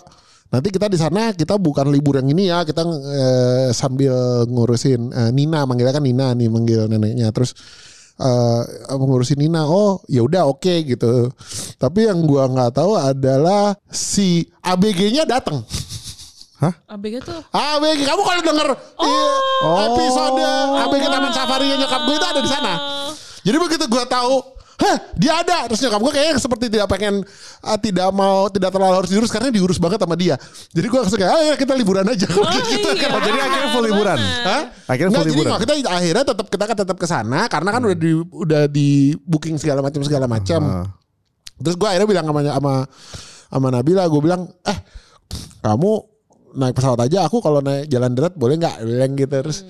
nanti 0.55 0.71
kita 0.71 0.87
di 0.87 0.95
sana 0.95 1.35
kita 1.35 1.59
bukan 1.59 1.91
libur 1.91 2.23
yang 2.23 2.31
ini 2.31 2.55
ya, 2.55 2.63
kita 2.63 2.87
eh, 2.87 3.69
sambil 3.75 4.47
ngurusin 4.47 5.11
eh, 5.11 5.31
Nina, 5.35 5.67
manggilnya 5.67 5.99
kan 5.99 6.07
Nina 6.07 6.39
nih 6.39 6.47
manggil 6.47 6.87
neneknya. 6.87 7.35
Terus 7.35 7.51
eh 8.15 8.63
ngurusin 8.95 9.43
Nina, 9.43 9.67
oh 9.67 9.99
ya 10.07 10.23
udah 10.23 10.47
oke 10.47 10.87
gitu. 10.87 11.35
Tapi 11.83 12.07
yang 12.07 12.23
gua 12.31 12.47
nggak 12.47 12.79
tahu 12.79 12.95
adalah 12.95 13.75
si 13.91 14.47
ABG-nya 14.63 15.27
datang. 15.27 15.67
ABG 16.63 17.15
tuh. 17.27 17.41
ABG 17.51 18.01
kamu 18.07 18.23
kalau 18.23 18.43
denger 18.47 18.69
iya, 18.79 19.25
episode 19.91 20.39
ABG 20.87 21.05
Taman 21.11 21.33
Safari 21.35 21.67
yang 21.67 21.81
nyokap 21.83 22.01
gue 22.07 22.15
itu 22.15 22.27
ada 22.27 22.41
di 22.41 22.51
sana. 22.51 22.73
Jadi 23.45 23.57
begitu 23.61 23.85
gue 23.85 24.05
tahu, 24.09 24.35
heh 24.81 24.97
dia 25.19 25.45
ada. 25.45 25.69
Terus 25.69 25.81
nyokap 25.85 26.01
gue 26.01 26.13
kayaknya 26.15 26.41
seperti 26.41 26.65
tidak 26.73 26.89
pengen, 26.89 27.21
ah, 27.61 27.77
tidak 27.77 28.09
mau, 28.15 28.49
tidak 28.49 28.71
terlalu 28.73 28.95
harus 29.03 29.11
diurus 29.13 29.29
karena 29.29 29.53
diurus 29.53 29.77
banget 29.77 29.99
sama 30.01 30.17
dia. 30.17 30.39
Jadi 30.73 30.87
gue 30.89 30.99
langsung 31.03 31.19
kayak, 31.21 31.33
ah 31.35 31.43
ya 31.43 31.55
kita 31.59 31.73
liburan 31.77 32.07
aja. 32.09 32.27
Oh, 32.35 32.47
gitu 32.49 32.89
iya. 32.97 33.09
Oh, 33.11 33.21
jadi 33.21 33.39
akhirnya 33.41 33.69
full 33.75 33.85
liburan. 33.85 34.19
Hah? 34.23 34.63
Akhirnya 34.89 35.11
Nggak, 35.11 35.21
full 35.21 35.27
jadi 35.27 35.33
liburan. 35.35 35.51
nggak, 35.51 35.61
kita 35.67 35.75
akhirnya 35.91 36.25
tetap 36.25 36.47
kita 36.49 36.65
kan 36.65 36.77
tetap 36.87 36.97
ke 36.97 37.07
sana 37.11 37.41
karena 37.51 37.71
kan 37.75 37.81
udah 37.85 37.99
di 37.99 38.13
udah 38.17 38.63
di 38.71 38.89
booking 39.27 39.59
segala 39.61 39.85
macam 39.85 40.01
segala 40.07 40.25
macam. 40.31 40.61
Ah. 40.65 40.87
Terus 41.61 41.77
gue 41.77 41.89
akhirnya 41.91 42.09
bilang 42.09 42.25
sama 42.25 42.41
sama 42.47 42.73
sama 43.53 43.67
Nabila, 43.71 44.03
gue 44.09 44.21
bilang, 44.25 44.49
eh 44.65 44.79
kamu 45.61 46.14
naik 46.55 46.79
pesawat 46.79 47.11
aja, 47.11 47.27
aku 47.27 47.43
kalau 47.43 47.59
naik 47.59 47.91
jalan 47.91 48.15
darat 48.15 48.35
boleh 48.39 48.57
nggak? 48.57 48.77
Bilang 48.87 49.13
gitu 49.19 49.35
terus. 49.35 49.67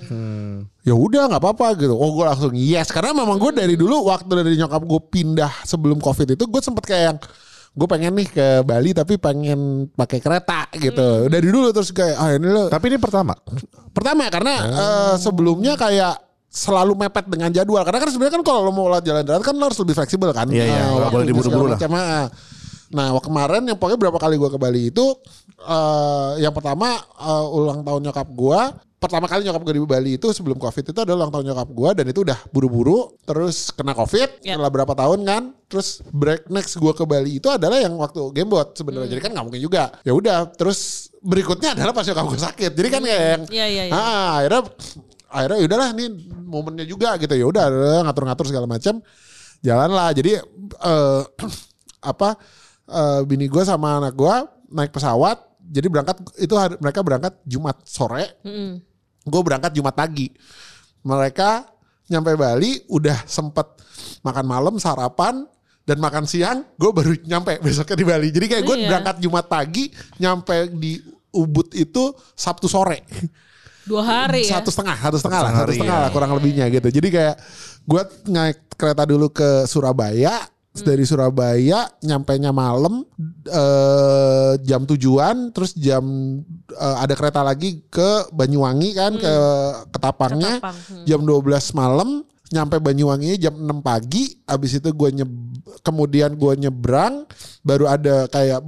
Ya 0.84 0.94
udah 0.94 1.32
nggak 1.32 1.42
apa-apa 1.42 1.80
gitu. 1.80 1.96
Oh 1.96 2.12
gue 2.12 2.24
langsung 2.28 2.52
yes 2.52 2.92
karena 2.92 3.16
memang 3.16 3.40
gue 3.40 3.50
dari 3.56 3.74
dulu 3.74 4.06
waktu 4.06 4.30
dari 4.44 4.60
nyokap 4.60 4.84
gue 4.84 5.00
pindah 5.08 5.64
sebelum 5.64 5.98
covid 5.98 6.36
itu 6.36 6.44
gue 6.44 6.62
sempet 6.62 6.84
kayak 6.84 7.04
yang 7.08 7.18
gue 7.74 7.88
pengen 7.90 8.14
nih 8.14 8.28
ke 8.30 8.46
Bali 8.62 8.94
tapi 8.94 9.18
pengen 9.18 9.90
pakai 9.90 10.22
kereta 10.22 10.70
gitu. 10.78 11.26
Dari 11.26 11.48
dulu 11.48 11.74
terus 11.74 11.90
kayak 11.90 12.16
ah 12.20 12.30
ini 12.36 12.46
lo 12.46 12.70
Tapi 12.70 12.84
ini 12.92 12.98
pertama. 13.02 13.34
Pertama 13.90 14.30
karena 14.30 14.54
eh, 14.62 15.14
sebelumnya 15.18 15.74
kayak 15.74 16.22
selalu 16.54 16.94
mepet 16.94 17.26
dengan 17.26 17.50
jadwal 17.50 17.82
karena 17.82 17.98
kan 17.98 18.10
sebenarnya 18.14 18.38
kan 18.38 18.44
kalau 18.46 18.62
lo 18.62 18.70
mau 18.70 18.86
lewat 18.86 19.02
jalan 19.02 19.26
darat 19.26 19.42
kan 19.42 19.58
lo 19.58 19.66
harus 19.66 19.80
lebih 19.82 19.98
fleksibel 19.98 20.30
kan. 20.30 20.46
Iya, 20.46 20.64
iya, 20.70 20.82
waktu 20.94 21.10
boleh 21.10 21.26
diburu-buru 21.26 21.74
macam, 21.74 21.90
ah. 21.98 22.30
Nah, 22.94 23.10
kemarin 23.18 23.66
yang 23.66 23.74
pokoknya 23.74 23.98
berapa 23.98 24.18
kali 24.22 24.38
gua 24.38 24.54
ke 24.54 24.58
Bali 24.62 24.94
itu 24.94 25.18
eh 25.60 26.32
yang 26.42 26.54
pertama 26.54 26.98
eh, 26.98 27.46
ulang 27.54 27.86
tahun 27.86 28.00
nyokap 28.10 28.28
gua. 28.34 28.74
Pertama 29.04 29.28
kali 29.28 29.44
nyokap 29.44 29.68
gue 29.68 29.74
di 29.76 29.84
Bali 29.84 30.10
itu 30.16 30.32
sebelum 30.32 30.56
covid 30.56 30.80
itu 30.80 30.96
adalah 30.96 31.28
ulang 31.28 31.32
tahun 31.36 31.52
nyokap 31.52 31.68
gua 31.76 31.92
dan 31.92 32.08
itu 32.08 32.24
udah 32.24 32.40
buru-buru. 32.48 33.12
Terus 33.28 33.68
kena 33.68 33.92
covid 33.92 34.40
Yap. 34.40 34.56
setelah 34.56 34.72
berapa 34.72 34.92
tahun 34.96 35.20
kan. 35.28 35.42
Terus 35.68 36.00
break 36.08 36.48
next 36.48 36.80
gua 36.80 36.96
ke 36.96 37.04
Bali 37.04 37.36
itu 37.36 37.52
adalah 37.52 37.76
yang 37.76 37.92
waktu 38.00 38.32
gamebot 38.32 38.72
sebenarnya. 38.72 39.12
Jadi 39.12 39.20
kan 39.20 39.30
nggak 39.36 39.44
mungkin 39.44 39.60
juga. 39.60 39.92
Ya 40.08 40.16
udah 40.16 40.48
terus 40.56 41.12
berikutnya 41.20 41.76
adalah 41.76 41.92
pas 41.92 42.08
nyokap 42.08 42.24
gue 42.32 42.40
sakit. 42.40 42.72
Jadi 42.72 42.88
kan 42.88 43.00
kayak 43.04 43.20
yang 43.28 43.42
Iya, 43.52 43.66
iya, 43.68 43.82
iya. 43.88 43.92
Ah, 43.92 44.40
akhirnya 44.40 44.62
akhirnya 45.28 45.58
ya 45.60 45.66
udahlah 45.68 45.88
nih 45.92 46.08
momennya 46.48 46.84
juga 46.88 47.08
gitu. 47.20 47.34
Ya 47.36 47.44
udah 47.44 47.64
udah 47.68 48.00
ngatur-ngatur 48.08 48.46
segala 48.48 48.64
macam 48.64 49.04
jalan 49.64 49.90
lah 49.96 50.12
jadi 50.12 50.44
eh 50.84 51.22
apa 52.12 52.36
eh, 52.84 53.20
bini 53.24 53.48
gue 53.48 53.64
sama 53.64 53.96
anak 53.96 54.12
gue 54.12 54.36
naik 54.74 54.90
pesawat 54.90 55.38
jadi 55.60 55.86
berangkat 55.86 56.16
itu 56.36 56.52
hari- 56.52 56.76
mereka 56.76 57.00
berangkat 57.00 57.32
Jumat 57.44 57.78
sore 57.82 58.36
gue 59.22 59.40
berangkat 59.40 59.72
Jumat 59.72 59.94
pagi 59.94 60.28
mereka 61.00 61.64
nyampe 62.04 62.34
Bali 62.34 62.84
udah 62.86 63.24
sempet 63.24 63.64
makan 64.20 64.44
malam 64.44 64.74
sarapan 64.76 65.48
dan 65.82 65.96
makan 65.98 66.24
siang 66.24 66.64
gue 66.74 66.90
baru 66.90 67.16
nyampe 67.22 67.56
besoknya 67.64 67.94
di 67.94 68.04
Bali 68.04 68.28
jadi 68.28 68.46
kayak 68.50 68.64
gue 68.64 68.76
Iya. 68.76 68.88
berangkat 68.90 69.16
Jumat 69.20 69.46
pagi 69.46 69.88
nyampe 70.18 70.68
di 70.70 71.00
Ubud 71.30 71.72
itu 71.72 72.02
Sabtu 72.32 72.66
sore 72.66 73.02
Dua 73.84 74.00
hari 74.00 74.42
ya. 74.42 74.56
satu 74.56 74.72
setengah 74.72 74.96
satu 74.96 75.16
setengah 75.18 75.40
lah 75.40 75.52
satu 75.58 75.72
setengah 75.72 75.92
ya. 75.94 76.02
lah 76.02 76.10
kurang 76.10 76.32
lebihnya 76.32 76.66
gitu 76.68 76.88
jadi 76.90 77.08
kayak 77.10 77.36
gue 77.84 78.02
naik 78.26 78.58
kereta 78.74 79.04
dulu 79.04 79.28
ke 79.28 79.64
Surabaya 79.64 80.40
Hmm. 80.74 80.90
dari 80.90 81.06
Surabaya 81.06 81.86
nyampe 82.02 82.34
nya 82.34 82.50
malam 82.50 83.06
eh, 83.46 84.52
jam 84.66 84.82
tujuan 84.82 85.54
terus 85.54 85.70
jam 85.78 86.02
eh, 86.66 86.96
ada 86.98 87.14
kereta 87.14 87.46
lagi 87.46 87.86
ke 87.86 88.26
Banyuwangi 88.34 88.90
kan 88.98 89.14
ke 89.14 89.34
Ketapangnya 89.94 90.58
Hmm. 90.58 90.62
Ketapang, 90.66 90.76
hmm. 90.90 91.04
jam 91.06 91.20
12 91.22 91.78
malam 91.78 92.08
nyampe 92.50 92.82
Banyuwangi 92.82 93.38
jam 93.38 93.54
6 93.54 93.86
pagi 93.86 94.34
abis 94.50 94.82
itu 94.82 94.90
gue 94.90 95.10
nyeb 95.14 95.30
kemudian 95.86 96.34
gue 96.34 96.52
nyebrang 96.66 97.22
baru 97.62 97.94
ada 97.94 98.26
kayak 98.26 98.58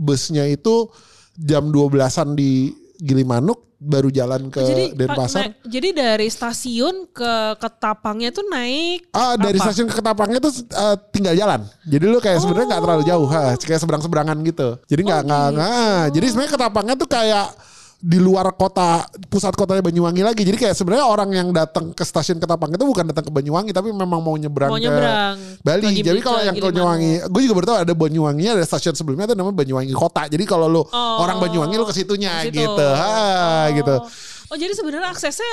busnya 0.00 0.48
itu 0.48 0.88
jam 1.36 1.68
12-an 1.68 2.32
di 2.32 2.72
Gilimanuk 3.02 3.58
baru 3.76 4.08
jalan 4.08 4.46
ke 4.46 4.62
jadi 4.62 4.84
Denpasar. 4.94 5.18
pa- 5.34 5.42
naik- 5.50 5.66
jadi 5.66 5.88
dari 5.90 6.30
stasiun 6.30 7.10
ke 7.10 7.32
Ketapangnya 7.58 8.30
tuh 8.30 8.46
naik 8.46 9.10
Ah 9.10 9.34
dari 9.34 9.58
apa? 9.58 9.66
stasiun 9.66 9.90
ke 9.90 9.98
Ketapangnya 9.98 10.38
tuh 10.38 10.54
eh, 10.54 10.96
tinggal 11.10 11.34
jalan. 11.34 11.66
Jadi 11.82 12.04
lu 12.06 12.16
kayak 12.16 12.38
sebenarnya 12.38 12.68
nggak 12.68 12.82
terlalu 12.86 13.02
jauh, 13.02 13.26
ha, 13.26 13.58
kayak 13.58 13.80
seberang-seberangan 13.80 14.38
gitu. 14.40 14.78
Jadi 14.86 15.00
nggak 15.02 15.20
nggak 15.24 15.46
nggak. 15.52 16.02
Jadi 16.14 16.26
sebenarnya 16.26 16.52
Ketapangnya 16.54 16.94
tuh 16.94 17.08
kayak 17.10 17.46
di 18.02 18.18
luar 18.18 18.50
kota 18.52 19.06
pusat 19.30 19.54
kotanya 19.54 19.78
Banyuwangi 19.78 20.20
lagi. 20.20 20.42
Jadi 20.42 20.58
kayak 20.58 20.74
sebenarnya 20.74 21.06
orang 21.06 21.30
yang 21.30 21.48
datang 21.50 21.94
ke 21.94 22.02
stasiun 22.02 22.36
Ketapang 22.36 22.74
itu 22.74 22.82
bukan 22.82 23.06
datang 23.06 23.22
ke 23.22 23.30
Banyuwangi 23.30 23.70
tapi 23.70 23.94
memang 23.94 24.18
mau 24.18 24.34
nyebrang, 24.34 24.68
Mau 24.68 24.76
ke 24.76 24.82
nyebrang 24.82 25.38
Bali. 25.62 25.80
ke 25.80 25.90
Gili- 25.94 26.08
Jadi 26.10 26.20
kalau 26.20 26.42
yang 26.42 26.52
ke. 26.52 26.66
Banyuwangi, 26.66 27.12
gue 27.24 27.40
juga 27.40 27.54
baru 27.54 27.66
tahu 27.68 27.78
ada 27.80 27.94
Banyuwangi 27.94 28.44
ada 28.50 28.64
stasiun 28.66 28.92
sebelumnya 28.92 29.24
itu 29.24 29.38
namanya 29.38 29.54
Banyuwangi 29.56 29.94
Kota. 29.94 30.26
Jadi 30.26 30.42
kalau 30.42 30.66
lu 30.66 30.82
orang 30.90 31.38
Banyuwangi 31.38 31.74
lu 31.74 31.86
ke 31.86 31.94
situnya 31.94 32.42
Ke 32.42 32.50
situ. 32.50 32.58
gitu. 32.58 32.86
Ha, 32.90 33.70
gitu. 33.70 33.94
Oh 34.50 34.56
jadi 34.58 34.74
sebenarnya 34.74 35.08
aksesnya 35.08 35.52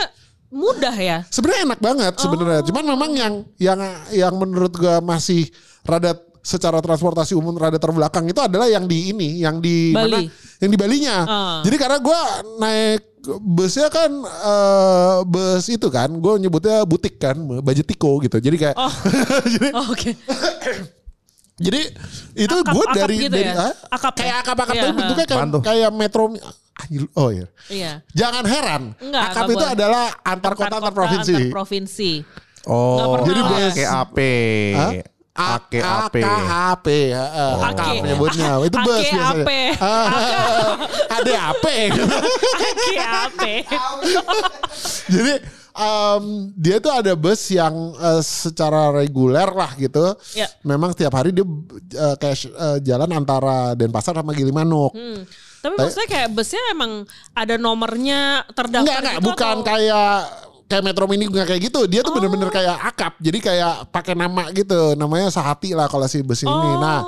mudah 0.50 0.96
ya? 0.98 1.18
Sebenarnya 1.30 1.70
enak 1.70 1.80
banget 1.80 2.14
sebenarnya. 2.18 2.66
Cuman 2.66 2.84
memang 2.84 3.12
yang 3.14 3.34
yang 3.62 3.80
yang 4.10 4.34
menurut 4.34 4.74
gua 4.74 4.98
masih 5.00 5.46
rada 5.86 6.18
secara 6.40 6.80
transportasi 6.80 7.36
umum 7.36 7.52
rada 7.54 7.76
terbelakang 7.76 8.26
itu 8.26 8.40
adalah 8.40 8.66
yang 8.66 8.86
di 8.86 9.12
ini, 9.12 9.44
yang 9.44 9.60
di 9.60 9.92
Bali. 9.92 10.08
mana? 10.08 10.20
Yang 10.60 10.70
di 10.72 10.78
Balinya. 10.80 11.18
Ah. 11.24 11.60
Jadi 11.62 11.76
karena 11.76 11.98
gua 12.00 12.20
naik 12.58 13.02
busnya 13.44 13.92
kan 13.92 14.08
eh, 14.24 15.18
bus 15.28 15.68
itu 15.68 15.88
kan, 15.92 16.08
gue 16.08 16.34
nyebutnya 16.40 16.88
butik 16.88 17.20
kan, 17.20 17.36
budget 17.60 17.84
tiko 17.86 18.24
gitu. 18.24 18.40
Jadi 18.40 18.56
kayak 18.56 18.76
Oh, 18.80 18.94
jadi 19.54 19.68
oh, 19.76 19.92
oke. 19.92 20.12
jadi 21.68 21.82
itu 22.40 22.56
gue 22.56 22.86
dari 22.96 23.16
gitu 23.20 23.36
dari 23.36 23.52
ya? 23.52 23.76
Akap 23.92 24.16
ya? 24.16 24.20
kayak 24.24 24.36
akap-akap 24.48 24.74
Iya, 24.74 24.82
tapi 24.82 24.94
bentuknya 24.96 25.26
kayak 25.28 25.40
Apaan 25.44 25.52
tuh? 25.52 25.62
kayak 25.62 25.90
metro 25.92 26.24
Anjir, 26.80 27.04
oh 27.12 27.28
iya. 27.28 27.48
Iya. 27.68 27.92
Jangan 28.16 28.44
heran. 28.48 28.84
Enggak, 29.04 29.24
akap 29.36 29.44
itu 29.52 29.60
boleh. 29.60 29.76
adalah 29.76 30.06
antar 30.24 30.54
kota 30.56 30.76
antar 30.80 30.94
provinsi. 30.96 31.34
Antar 31.36 31.52
provinsi. 31.52 32.12
Oh, 32.64 33.20
Jadi 33.28 33.42
bus- 33.44 33.76
Ake 33.76 33.84
AP. 33.84 34.18
Hah? 34.80 34.92
AKAP 35.36 36.86
ya, 36.90 37.24
eh, 37.32 37.54
Ake. 37.56 37.68
akap 37.72 37.94
nyebutnya. 38.04 38.52
Itu 38.66 38.78
bus 38.84 39.06
biasanya. 39.08 39.30
AP. 39.40 39.50
Ada 41.08 41.32
AP. 41.54 41.66
Oke, 42.60 42.96
apa? 43.00 43.52
Jadi 45.08 45.34
em, 45.80 46.24
dia 46.60 46.78
tuh 46.84 46.92
ada 46.92 47.14
bus 47.16 47.42
yang 47.52 47.72
eh, 47.96 48.22
secara 48.22 48.92
reguler 48.92 49.48
lah 49.48 49.72
gitu. 49.80 50.12
Ya. 50.36 50.52
Memang 50.68 50.92
setiap 50.92 51.16
hari 51.16 51.32
dia 51.32 51.46
eh, 51.96 52.16
kayak 52.20 52.38
eh, 52.50 52.78
jalan 52.84 53.10
antara 53.16 53.74
Denpasar 53.80 54.20
sama 54.20 54.36
Gilimanuk. 54.36 54.92
Hmm. 54.92 55.24
Tapi 55.60 55.76
maksudnya 55.76 56.08
kayak 56.08 56.30
busnya 56.32 56.62
emang 56.72 57.04
ada 57.36 57.60
nomornya 57.60 58.48
terdaftar 58.56 58.80
Enggak, 58.80 59.00
enggak, 59.04 59.16
gitu 59.20 59.28
bukan 59.28 59.56
atau? 59.60 59.68
kayak 59.68 60.16
kayak 60.70 60.84
Metro 60.86 61.10
Mini 61.10 61.26
nggak 61.26 61.48
kayak 61.50 61.62
gitu. 61.66 61.90
Dia 61.90 62.06
tuh 62.06 62.14
bener-bener 62.14 62.48
Oh. 62.48 62.54
kayak 62.54 62.78
akap. 62.86 63.14
Jadi 63.18 63.40
kayak 63.42 63.90
pakai 63.90 64.14
nama 64.14 64.54
gitu. 64.54 64.94
Namanya 64.94 65.34
Sahati 65.34 65.74
lah 65.74 65.90
kalau 65.90 66.06
si 66.06 66.22
bus 66.22 66.46
ini. 66.46 66.54
Oh. 66.54 66.78
Nah, 66.78 67.02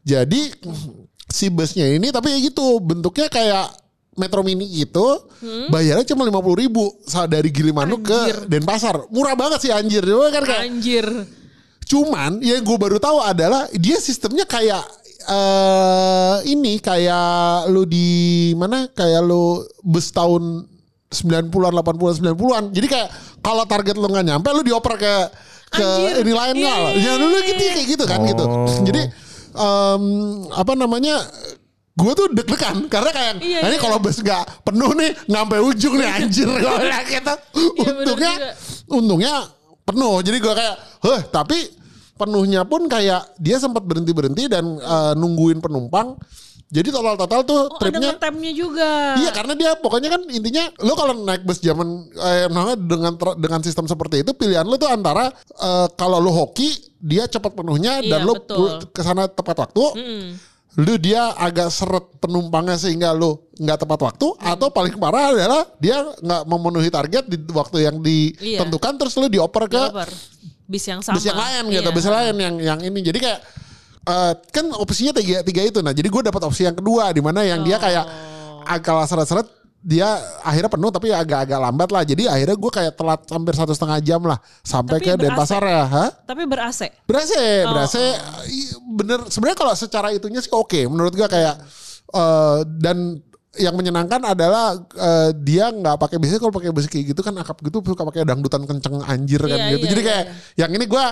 jadi 0.00 0.54
si 1.26 1.50
busnya 1.50 1.90
ini 1.90 2.14
tapi 2.14 2.30
ya 2.30 2.38
gitu 2.38 2.78
bentuknya 2.78 3.26
kayak 3.26 3.66
Metro 4.14 4.46
Mini 4.46 4.70
gitu. 4.70 5.26
Bayarnya 5.68 6.06
cuma 6.06 6.22
lima 6.22 6.38
puluh 6.38 6.62
ribu 6.62 6.86
dari 7.26 7.50
Gilimanuk 7.50 8.06
Hmm? 8.06 8.14
Anjir. 8.14 8.36
ke 8.38 8.46
Denpasar. 8.46 8.96
Murah 9.10 9.34
banget 9.34 9.66
sih 9.66 9.74
anjir. 9.74 10.06
Cuma 10.06 10.30
kan 10.30 10.46
kayak 10.46 10.62
Anjir. 10.70 11.06
Cuman 11.84 12.38
yang 12.40 12.62
gue 12.62 12.78
baru 12.78 12.96
tahu 12.96 13.18
adalah 13.20 13.66
dia 13.74 13.98
sistemnya 13.98 14.46
kayak 14.46 14.80
eh 15.24 16.36
ini 16.46 16.78
kayak 16.78 17.68
lu 17.68 17.84
di 17.84 18.08
mana 18.54 18.86
kayak 18.88 19.20
lu 19.20 19.60
bus 19.80 20.12
tahun 20.12 20.68
90-an 21.08 21.72
80-an 21.74 22.14
90-an. 22.34 22.64
Jadi 22.70 22.86
kayak 22.86 23.08
kalau 23.40 23.64
target 23.64 23.94
lu 23.94 24.06
nggak 24.06 24.26
nyampe 24.26 24.48
lu 24.50 24.62
dioper 24.62 24.94
ke 24.96 25.14
ke 25.70 25.82
Anjir. 25.82 26.22
ini 26.22 26.32
lain 26.32 26.54
Iya, 26.54 26.62
nggak? 26.62 26.78
iya, 26.94 27.02
Ya 27.02 27.12
dulu 27.18 27.36
iya, 27.36 27.48
gitu 27.50 27.62
iya. 27.62 27.72
kayak 27.74 27.88
gitu 27.90 28.04
kan 28.04 28.20
gitu. 28.24 28.44
Oh. 28.44 28.66
Jadi 28.82 29.02
em, 29.54 30.02
apa 30.50 30.72
namanya 30.74 31.14
gue 31.94 32.12
tuh 32.12 32.26
deg-degan 32.30 32.90
karena 32.90 33.10
kayak 33.10 33.32
Iya, 33.38 33.58
nah 33.62 33.68
ini 33.70 33.76
iya. 33.78 33.82
kalau 33.82 33.98
bus 33.98 34.18
nggak 34.18 34.44
penuh 34.62 34.90
nih 34.94 35.10
ngampe 35.26 35.56
ujung 35.62 35.94
nih 35.94 36.08
anjir 36.10 36.48
gue 36.62 36.74
gitu. 37.06 37.34
Iya, 37.54 37.90
untungnya 37.94 38.32
juga. 38.34 38.50
untungnya 38.90 39.34
penuh 39.84 40.14
jadi 40.22 40.38
gue 40.42 40.54
kayak 40.54 40.76
heh 41.06 41.20
tapi 41.30 41.58
penuhnya 42.14 42.62
pun 42.62 42.86
kayak 42.86 43.34
dia 43.38 43.58
sempat 43.58 43.82
berhenti 43.82 44.10
berhenti 44.10 44.50
dan 44.50 44.74
eh, 44.74 45.12
nungguin 45.14 45.58
penumpang 45.58 46.18
jadi 46.66 46.88
total 46.88 47.14
total 47.16 47.40
tuh 47.42 47.60
Oh, 47.64 47.68
ada 47.68 47.80
tripnya 47.80 48.08
ngetemnya 48.12 48.52
juga. 48.52 48.90
Iya 49.16 49.30
karena 49.30 49.52
dia 49.52 49.70
pokoknya 49.74 50.08
kan 50.08 50.22
intinya 50.26 50.64
lo 50.78 50.92
kalau 50.92 51.14
naik 51.18 51.42
bus 51.42 51.58
zaman 51.58 51.86
eh, 52.10 52.46
namanya 52.48 52.76
dengan 52.76 53.12
dengan 53.34 53.60
sistem 53.60 53.84
seperti 53.84 54.20
itu 54.20 54.32
pilihan 54.32 54.62
lo 54.62 54.74
tuh 54.74 54.88
antara 54.88 55.28
eh, 55.54 55.86
kalau 55.92 56.18
lo 56.18 56.30
hoki 56.30 56.72
dia 56.98 57.24
cepat 57.24 57.52
penuhnya 57.52 58.00
dan 58.00 58.20
Iya, 58.20 58.26
lo 58.26 58.34
betul. 58.34 58.80
ke 58.88 59.00
sana 59.00 59.26
tepat 59.26 59.56
waktu. 59.60 59.82
Mm. 59.94 60.28
Lu 60.76 60.98
dia 60.98 61.30
agak 61.32 61.70
seret 61.70 62.02
penumpangnya 62.18 62.74
sehingga 62.74 63.12
lo 63.12 63.46
nggak 63.54 63.78
tepat 63.78 64.00
waktu 64.02 64.26
atau 64.34 64.66
paling 64.68 64.98
parah 64.98 65.30
adalah 65.30 65.62
dia 65.78 66.02
nggak 66.18 66.42
memenuhi 66.44 66.90
target 66.90 67.24
di 67.24 67.38
waktu 67.48 67.76
yang 67.84 68.02
Iya. 68.02 68.58
ditentukan 68.58 68.98
terus 68.98 69.14
lo 69.14 69.28
dioper 69.28 69.68
ke 69.68 69.78
Dioper. 69.78 70.10
bis 70.64 70.82
yang 70.82 70.98
sama. 70.98 71.14
bus 71.14 71.22
yang 71.22 71.36
lain 71.36 71.64
gitu, 71.70 71.84
Iya. 71.84 71.94
bus 71.94 72.06
lain 72.08 72.34
yang 72.34 72.54
yang 72.58 72.78
ini. 72.80 73.00
Jadi 73.00 73.18
kayak 73.20 73.40
eh, 74.04 74.32
kan 74.48 74.64
opsinya 74.70 75.12
tiga 75.12 75.40
tiga 75.40 75.62
itu. 75.62 75.80
Nah, 75.80 75.90
jadi 75.90 76.06
gue 76.06 76.22
dapat 76.22 76.42
opsi 76.42 76.62
yang 76.62 76.72
kedua 76.72 77.10
di 77.10 77.20
mana 77.20 77.40
yang 77.40 77.60
dia 77.60 77.76
kayak 77.76 78.04
Oh. 78.04 78.64
agak 78.64 79.04
seret-seret 79.04 79.48
dia 79.84 80.08
akhirnya 80.40 80.72
penuh 80.72 80.88
tapi 80.88 81.12
agak-agak 81.12 81.60
lambat 81.60 81.88
lah. 81.88 82.02
Jadi 82.02 82.24
akhirnya 82.24 82.56
gue 82.56 82.72
kayak 82.72 82.92
telat 82.94 83.20
hampir 83.28 83.52
satu 83.52 83.72
setengah 83.72 84.00
jam 84.00 84.20
lah 84.20 84.40
sampai 84.60 84.96
Tapi 84.96 85.08
ke? 85.10 85.20
Denpasar 85.20 85.60
ya. 85.60 85.84
Hah? 85.84 86.08
Tapi 86.24 86.48
ber-AC. 86.48 86.88
Berhasil, 87.04 87.64
Oh. 87.64 87.72
berhasil. 87.72 88.06
I- 88.48 88.72
Bener, 88.94 89.26
sebenarnya 89.28 89.58
kalau 89.58 89.74
secara 89.74 90.08
itunya 90.08 90.40
sih 90.40 90.48
oke. 90.48 90.86
Menurut 90.86 91.12
gue 91.12 91.26
kayak 91.26 91.60
eh, 92.10 92.58
dan 92.78 93.20
yang 93.54 93.74
menyenangkan 93.74 94.18
adalah 94.24 94.74
eh, 94.90 95.30
dia 95.36 95.68
nggak 95.68 95.94
pakai 95.94 96.16
biasanya 96.16 96.40
kalau 96.40 96.54
pakai 96.54 96.70
bus 96.70 96.86
kayak 96.86 97.12
gitu 97.12 97.20
kan 97.20 97.34
akap 97.36 97.54
gitu 97.60 97.78
suka 97.84 98.02
pakai 98.02 98.24
dangdutan 98.24 98.64
kenceng 98.64 98.98
anjir 99.00 99.38
kan 99.38 99.54
Iya, 99.54 99.68
gitu. 99.76 99.84
iya, 99.84 99.90
Jadi 99.92 100.00
iya, 100.00 100.08
kayak 100.10 100.24
yang 100.58 100.70
ini 100.72 100.84
gue 100.86 101.04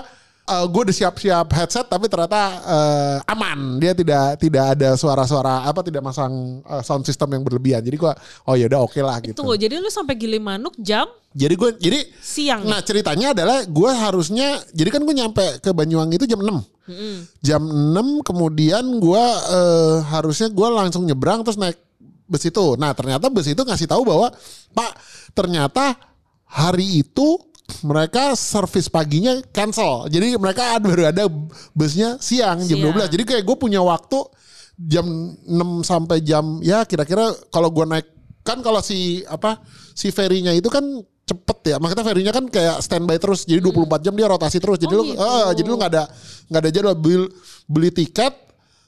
eh, 0.43 0.65
gue 0.67 0.81
udah 0.89 0.95
siap-siap 0.95 1.47
headset 1.55 1.87
tapi 1.87 2.11
ternyata 2.11 2.41
eh, 2.63 3.31
aman. 3.31 3.79
Dia 3.79 3.95
tidak 3.95 4.39
tidak 4.39 4.65
ada 4.77 4.89
suara-suara 4.99 5.63
apa 5.63 5.79
tidak 5.81 6.03
masang 6.03 6.63
eh, 6.63 6.83
sound 6.83 7.07
system 7.07 7.31
yang 7.35 7.43
berlebihan. 7.43 7.81
Jadi 7.83 7.95
gue 7.95 8.11
oh 8.47 8.55
ya 8.55 8.67
udah 8.67 8.81
oke 8.83 8.99
lah 8.99 9.17
gitu. 9.23 9.39
Tunggu, 9.39 9.55
jadi 9.55 9.79
lu 9.79 9.87
sampai 9.87 10.15
Gilimanuk 10.19 10.75
jam 10.79 11.07
Jadi 11.33 11.53
gue 11.57 11.69
jadi 11.81 11.99
siang. 12.21 12.61
Nah 12.61 12.85
ceritanya 12.85 13.33
adalah 13.33 13.65
gue 13.65 13.91
harusnya 13.91 14.61
jadi 14.69 14.89
kan 14.93 15.01
gue 15.01 15.15
nyampe 15.17 15.45
ke 15.63 15.73
Banyuwangi 15.73 16.21
itu 16.21 16.29
jam 16.29 16.37
6 16.37 16.73
Jam 17.39 17.63
6 17.63 18.27
kemudian 18.27 18.83
gue 18.99 19.25
eh, 19.49 19.97
harusnya 20.11 20.51
gue 20.51 20.67
langsung 20.67 21.07
nyebrang 21.07 21.41
terus 21.41 21.57
naik 21.57 21.79
bus 22.27 22.43
itu. 22.43 22.65
Nah 22.75 22.91
ternyata 22.91 23.31
bus 23.31 23.47
itu 23.47 23.63
ngasih 23.63 23.87
tahu 23.87 24.03
bahwa 24.03 24.29
Pak 24.75 24.91
ternyata 25.33 25.95
hari 26.45 27.01
itu 27.01 27.39
mereka 27.81 28.37
servis 28.37 28.85
paginya 28.85 29.41
cancel. 29.49 30.05
Jadi 30.07 30.37
mereka 30.37 30.77
ada- 30.77 30.85
baru 30.85 31.03
ada 31.09 31.23
busnya 31.73 32.21
siang 32.21 32.61
jam 32.61 32.77
Siang. 32.77 32.93
12. 32.93 33.09
Jadi 33.09 33.23
kayak 33.25 33.43
gue 33.43 33.57
punya 33.57 33.81
waktu 33.81 34.21
jam 34.77 35.05
6 35.45 35.81
sampai 35.81 36.21
jam 36.21 36.57
ya 36.59 36.81
kira-kira 36.83 37.29
kalau 37.49 37.69
gue 37.69 37.85
naik 37.85 38.07
kan 38.41 38.59
kalau 38.59 38.81
si 38.81 39.21
apa 39.25 39.61
si 39.93 40.09
ferinya 40.09 40.49
itu 40.49 40.65
kan 40.67 40.81
cepet 41.23 41.57
ya 41.71 41.77
makanya 41.79 42.03
ferinya 42.03 42.33
kan 42.35 42.43
kayak 42.49 42.83
standby 42.83 43.15
terus 43.15 43.47
jadi 43.47 43.63
24 43.63 44.03
jam 44.03 44.11
dia 44.11 44.27
rotasi 44.27 44.59
terus 44.59 44.75
jadi 44.75 44.91
Oh 44.91 44.99
lu 44.99 45.03
gitu. 45.07 45.21
eh, 45.23 45.49
jadi 45.55 45.67
lu 45.69 45.77
nggak 45.79 45.91
ada 45.93 46.03
nggak 46.51 46.61
ada 46.67 46.69
jadwal 46.73 46.95
beli, 46.99 47.17
beli 47.63 47.89
tiket 47.93 48.33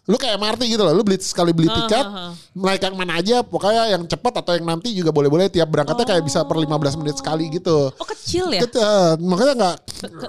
lu 0.05 0.15
kayak 0.15 0.37
MRT 0.37 0.69
gitu 0.69 0.85
loh 0.85 0.93
lu 0.93 1.01
beli 1.01 1.17
sekali 1.17 1.49
beli 1.49 1.65
tiket 1.65 2.05
ah. 2.05 2.29
naik 2.53 2.77
yang 2.79 2.93
mana 2.93 3.17
aja 3.17 3.41
pokoknya 3.41 3.89
yang 3.89 4.05
cepat 4.05 4.37
atau 4.37 4.53
yang 4.53 4.61
nanti 4.63 4.93
juga 4.93 5.09
boleh-boleh 5.09 5.49
tiap 5.49 5.65
berangkatnya 5.65 6.05
kayak 6.05 6.21
bisa 6.21 6.45
per 6.45 6.61
15 6.61 7.01
menit 7.01 7.17
sekali 7.17 7.49
gitu 7.49 7.89
Oh 7.89 8.05
kecil 8.05 8.53
ya? 8.53 8.61
Ket- 8.61 8.77
eh, 8.77 9.11
makanya 9.19 9.53
nggak 9.57 9.75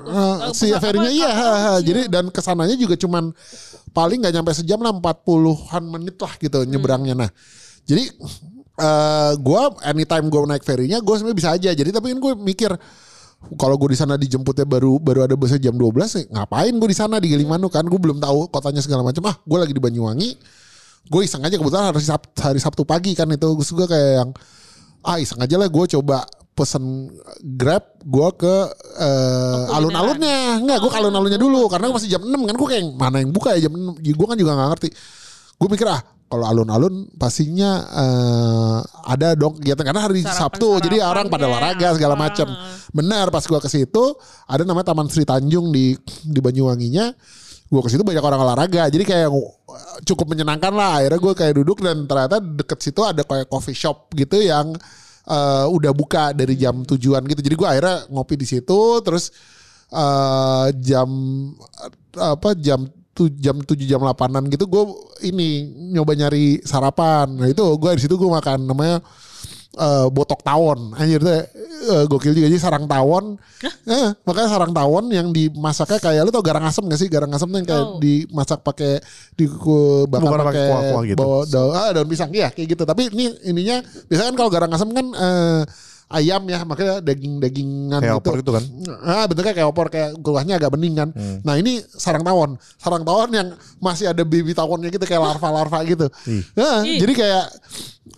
eh, 0.01 0.37
si 0.53 0.73
ferinya 0.73 1.13
iya 1.13 1.29
kecil. 1.29 1.77
jadi 1.85 2.01
dan 2.09 2.25
ke 2.29 2.41
sananya 2.41 2.73
juga 2.73 2.97
cuman 2.97 3.37
paling 3.93 4.25
nggak 4.25 4.33
nyampe 4.33 4.53
sejam 4.57 4.81
lah 4.81 4.97
40-an 4.97 5.85
menit 5.85 6.17
lah 6.17 6.33
gitu 6.37 6.59
Hmm. 6.65 6.69
nyebrangnya 6.73 7.13
nah 7.13 7.31
jadi 7.85 8.09
eh 8.77 9.33
gue 9.37 9.63
anytime 9.85 10.27
gue 10.29 10.41
naik 10.47 10.65
ferinya 10.65 11.01
gue 11.01 11.15
sebenarnya 11.15 11.37
bisa 11.37 11.51
aja 11.53 11.71
jadi 11.73 11.91
tapi 11.91 12.13
kan 12.13 12.19
gue 12.19 12.33
mikir 12.35 12.73
kalau 13.55 13.79
gue 13.79 13.95
di 13.95 13.99
sana 13.99 14.19
dijemputnya 14.19 14.67
baru 14.67 14.99
baru 14.99 15.31
ada 15.31 15.39
busnya 15.39 15.63
jam 15.63 15.79
12 15.79 15.95
eh, 16.19 16.25
ngapain 16.35 16.75
gue 16.75 16.89
di 16.91 16.99
sana 16.99 17.23
di 17.23 17.31
Gilimanuk 17.31 17.71
kan? 17.71 17.87
Gue 17.87 18.03
belum 18.03 18.19
tahu 18.19 18.51
kotanya 18.51 18.83
segala 18.83 19.07
macam. 19.07 19.23
Ah 19.31 19.39
gue 19.39 19.59
lagi 19.63 19.71
di 19.71 19.79
Banyuwangi 19.79 20.31
gue 21.07 21.21
iseng 21.23 21.43
aja. 21.47 21.55
Kebetulan 21.55 21.95
hari 21.95 22.03
Sabtu, 22.03 22.39
hari 22.43 22.59
Sabtu 22.59 22.83
pagi 22.83 23.15
kan? 23.15 23.31
Itu 23.31 23.55
gue 23.55 23.67
juga 23.67 23.87
kayak 23.87 24.13
yang 24.19 24.31
ah 25.07 25.17
iseng 25.23 25.39
aja 25.39 25.55
lah 25.55 25.71
gue 25.71 25.85
coba 25.95 26.27
pesen 26.57 27.13
grab 27.55 27.85
gue 28.03 28.29
ke 28.35 28.55
Oh, 28.97 29.77
alun-alunnya. 29.77 30.65
Nggak 30.65 30.79
gue 30.83 30.91
ke 30.91 30.99
alun-alunnya 30.99 31.39
dulu 31.39 31.69
karena 31.69 31.93
masih 31.93 32.09
jam 32.11 32.25
6 32.25 32.33
kan? 32.49 32.55
Gue 32.57 32.69
kayak 32.73 32.85
mana 32.97 33.17
yang 33.23 33.31
buka 33.31 33.55
ya 33.55 33.69
jam 33.69 33.77
6 33.77 34.03
gue 34.03 34.27
kan 34.27 34.37
juga 34.41 34.53
nggak 34.57 34.69
ngerti. 34.75 34.89
Gue 35.57 35.69
mikir 35.71 35.87
ah 35.87 36.01
kalau 36.27 36.43
alun-alun 36.43 37.07
pastinya 37.15 37.87
eh, 37.87 38.79
ada 39.07 39.39
dong 39.39 39.63
kegiatan. 39.63 39.87
Karena 39.87 40.03
hari 40.03 40.27
Sarapan- 40.27 40.39
Sabtu 40.59 40.69
jadi 40.83 41.07
orang 41.07 41.31
pada 41.31 41.47
sarapannya 41.47 41.79
olahraga 41.79 41.89
segala 41.95 42.15
apa. 42.19 42.23
macam 42.27 42.49
benar 42.91 43.27
pas 43.31 43.45
gue 43.47 43.61
ke 43.63 43.71
situ 43.71 44.05
ada 44.51 44.63
namanya 44.67 44.91
Taman 44.91 45.07
Sri 45.07 45.23
Tanjung 45.23 45.71
di 45.71 45.95
di 46.27 46.41
Banyuwanginya. 46.43 47.15
Gue 47.67 47.83
ke 47.83 47.91
situ 47.91 48.07
banyak 48.07 48.23
orang 48.23 48.41
olahraga 48.43 48.87
jadi 48.91 49.03
kayak 49.03 49.29
uh, 49.31 49.51
cukup 50.07 50.35
menyenangkan 50.35 50.71
lah. 50.75 51.03
Akhirnya 51.03 51.21
gue 51.23 51.35
kayak 51.35 51.55
duduk 51.63 51.79
dan 51.83 52.07
ternyata 52.11 52.43
deket 52.43 52.79
situ 52.83 53.03
ada 53.07 53.23
kayak 53.23 53.47
coffee 53.47 53.75
shop 53.75 54.11
gitu 54.15 54.39
yang 54.43 54.75
eh, 55.27 55.67
udah 55.67 55.91
buka 55.95 56.31
dari 56.35 56.55
jam 56.55 56.87
tujuan 56.87 57.23
gitu. 57.27 57.43
Jadi 57.43 57.55
gue 57.59 57.69
akhirnya 57.71 58.07
ngopi 58.11 58.35
di 58.39 58.47
situ 58.47 59.03
terus 59.03 59.31
eh, 59.91 60.67
jam 60.79 61.07
apa 62.17 62.55
jam 62.59 62.87
tu, 63.17 63.33
jam 63.33 63.57
7 63.57 63.73
jam 63.83 63.99
8-an 63.99 64.45
gitu 64.47 64.69
gue 64.69 64.85
ini 65.25 65.65
nyoba 65.91 66.13
nyari 66.13 66.61
sarapan. 66.61 67.25
Nah 67.33 67.49
itu 67.49 67.65
gue 67.75 67.91
di 67.97 68.03
situ 68.03 68.15
gue 68.15 68.29
makan 68.29 68.69
namanya 68.69 69.01
eh, 69.75 70.07
botok 70.09 70.41
tawon. 70.41 70.93
Anjir 70.93 71.19
tuh 71.19 71.33
eh, 71.33 72.05
gokil 72.05 72.33
juga. 72.33 72.47
Jadi 72.47 72.59
sarang 72.59 72.85
tawon. 72.85 73.41
Eh, 73.87 74.09
makanya 74.23 74.49
sarang 74.51 74.73
tawon 74.73 75.09
yang 75.09 75.29
dimasaknya 75.31 75.97
kayak 75.97 76.23
lu 76.23 76.31
tau 76.31 76.41
garang 76.41 76.65
asem 76.65 76.85
gak 76.85 76.97
sih? 76.97 77.09
Garang 77.09 77.33
asem 77.33 77.47
tuh 77.47 77.57
yang 77.57 77.69
kayak 77.69 77.87
Tahu. 77.87 77.99
dimasak 77.99 78.61
pakai 78.61 79.01
di 79.33 79.45
ku- 79.47 80.05
bakar 80.07 80.29
Bukan 80.29 80.41
pakai 80.45 80.65
kuah-kuah 80.67 81.03
gitu. 81.07 81.19
bawa 81.19 81.39
daun 81.47 81.73
ah, 81.73 81.91
daun 81.91 82.07
pisang. 82.07 82.31
Ya 82.31 82.49
kayak 82.49 82.69
gitu. 82.73 82.83
Tapi 82.85 83.09
ini 83.11 83.25
ininya 83.45 83.81
biasanya 84.07 84.29
kan 84.29 84.37
kalau 84.37 84.51
garang 84.51 84.73
asem 84.73 84.89
kan 84.91 85.07
eh, 85.09 85.63
ayam 86.07 86.43
ya 86.47 86.63
makanya 86.63 87.03
daging 87.03 87.43
dagingan 87.43 87.99
Kayak 87.99 88.15
gitu 88.15 88.23
opor 88.23 88.35
itu 88.39 88.51
kan. 88.55 88.65
Ah 89.03 89.25
bentuknya 89.27 89.55
kayak 89.59 89.69
opor 89.69 89.87
kayak 89.91 90.15
kuahnya 90.23 90.55
agak 90.59 90.71
bening 90.71 90.95
kan. 90.95 91.11
Hmm. 91.11 91.43
Nah 91.43 91.59
ini 91.59 91.83
sarang 91.83 92.23
tawon, 92.23 92.55
sarang 92.79 93.03
tawon 93.03 93.31
yang 93.35 93.49
masih 93.83 94.15
ada 94.15 94.23
baby 94.23 94.55
tawonnya 94.55 94.95
gitu 94.95 95.03
kayak 95.03 95.19
larva-larva 95.19 95.79
gitu. 95.83 96.07
Ih. 96.31 96.43
Nah, 96.55 96.87
Ih. 96.87 97.03
jadi 97.03 97.13
kayak 97.13 97.45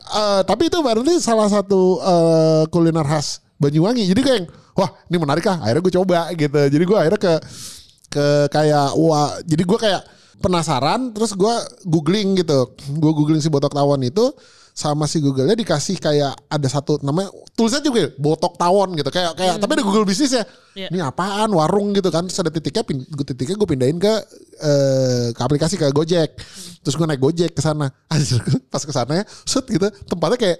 eh, 0.04 0.40
tapi 0.44 0.68
itu 0.68 0.78
berarti 0.84 1.16
salah 1.16 1.48
satu 1.48 1.96
eh, 2.04 2.62
kuliner 2.68 3.08
khas 3.08 3.40
Banyuwangi. 3.58 4.06
Jadi 4.06 4.20
kayak 4.22 4.42
wah 4.76 4.90
ini 5.10 5.16
menarik 5.18 5.48
ah. 5.50 5.58
Akhirnya 5.64 5.82
gue 5.82 5.94
coba 5.98 6.18
gitu. 6.36 6.60
Jadi 6.68 6.84
gue 6.84 6.96
akhirnya 6.96 7.20
ke 7.20 7.34
ke 8.08 8.26
kayak 8.52 8.94
wah 8.94 9.34
jadi 9.42 9.62
gue 9.66 9.78
kayak 9.80 10.02
penasaran 10.38 11.10
terus 11.16 11.34
gue 11.34 11.54
googling 11.88 12.38
gitu. 12.38 12.70
Gue 13.00 13.12
googling 13.16 13.42
si 13.42 13.50
botok 13.50 13.74
tawon 13.74 14.04
itu 14.06 14.30
sama 14.78 15.10
si 15.10 15.18
Google-nya 15.18 15.58
dikasih 15.58 15.98
kayak 15.98 16.38
ada 16.46 16.68
satu 16.70 17.02
namanya 17.02 17.34
tulisannya 17.58 17.82
juga 17.82 17.98
ya, 18.06 18.08
botok 18.14 18.54
tawon 18.54 18.94
gitu. 18.94 19.10
Kayak 19.10 19.34
kayak 19.34 19.54
tapi 19.58 19.74
ada 19.74 19.82
Google 19.82 20.06
bisnis 20.06 20.30
ya 20.30 20.46
Iya. 20.78 20.94
ini 20.94 21.02
apaan? 21.02 21.50
Warung 21.50 21.90
gitu 21.98 22.14
kan. 22.14 22.30
Terus 22.30 22.38
ada 22.38 22.54
titiknya 22.54 22.86
pin, 22.86 23.02
gue 23.02 23.26
titiknya 23.26 23.58
gue 23.58 23.66
pindahin 23.66 23.98
ke 23.98 24.14
eh, 24.62 25.34
ke 25.34 25.40
aplikasi 25.42 25.74
ke 25.74 25.90
Gojek. 25.90 26.38
Terus 26.86 26.94
gue 26.94 27.06
naik 27.10 27.18
Gojek 27.18 27.50
ke 27.50 27.58
sana. 27.58 27.90
Pas 28.70 28.82
ke 28.86 28.92
sana 28.94 29.26
set 29.42 29.66
gitu. 29.66 29.90
Tempatnya 30.06 30.38
kayak 30.38 30.58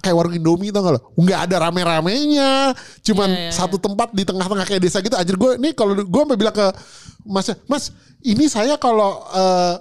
kayak 0.00 0.16
warung 0.16 0.32
Indomie 0.32 0.72
tau 0.72 0.80
gak 0.80 0.96
lo? 0.96 1.00
Nggak 1.20 1.40
ada 1.44 1.56
rame-ramenya. 1.68 2.72
Cuman 3.04 3.28
Iya, 3.28 3.40
iya, 3.46 3.52
satu 3.52 3.76
tempat 3.76 4.16
di 4.16 4.24
tengah-tengah 4.24 4.64
kayak 4.64 4.80
desa 4.80 5.04
gitu. 5.04 5.20
Anjir 5.20 5.36
gue 5.36 5.60
nih 5.60 5.76
kalau 5.76 5.92
gue 5.92 6.20
sampai 6.24 6.38
bilang 6.40 6.56
ke 6.56 6.66
masnya 7.28 7.60
mas 7.68 7.92
ini 8.24 8.48
saya 8.48 8.80
kalau 8.80 9.20
eh, 9.32 9.74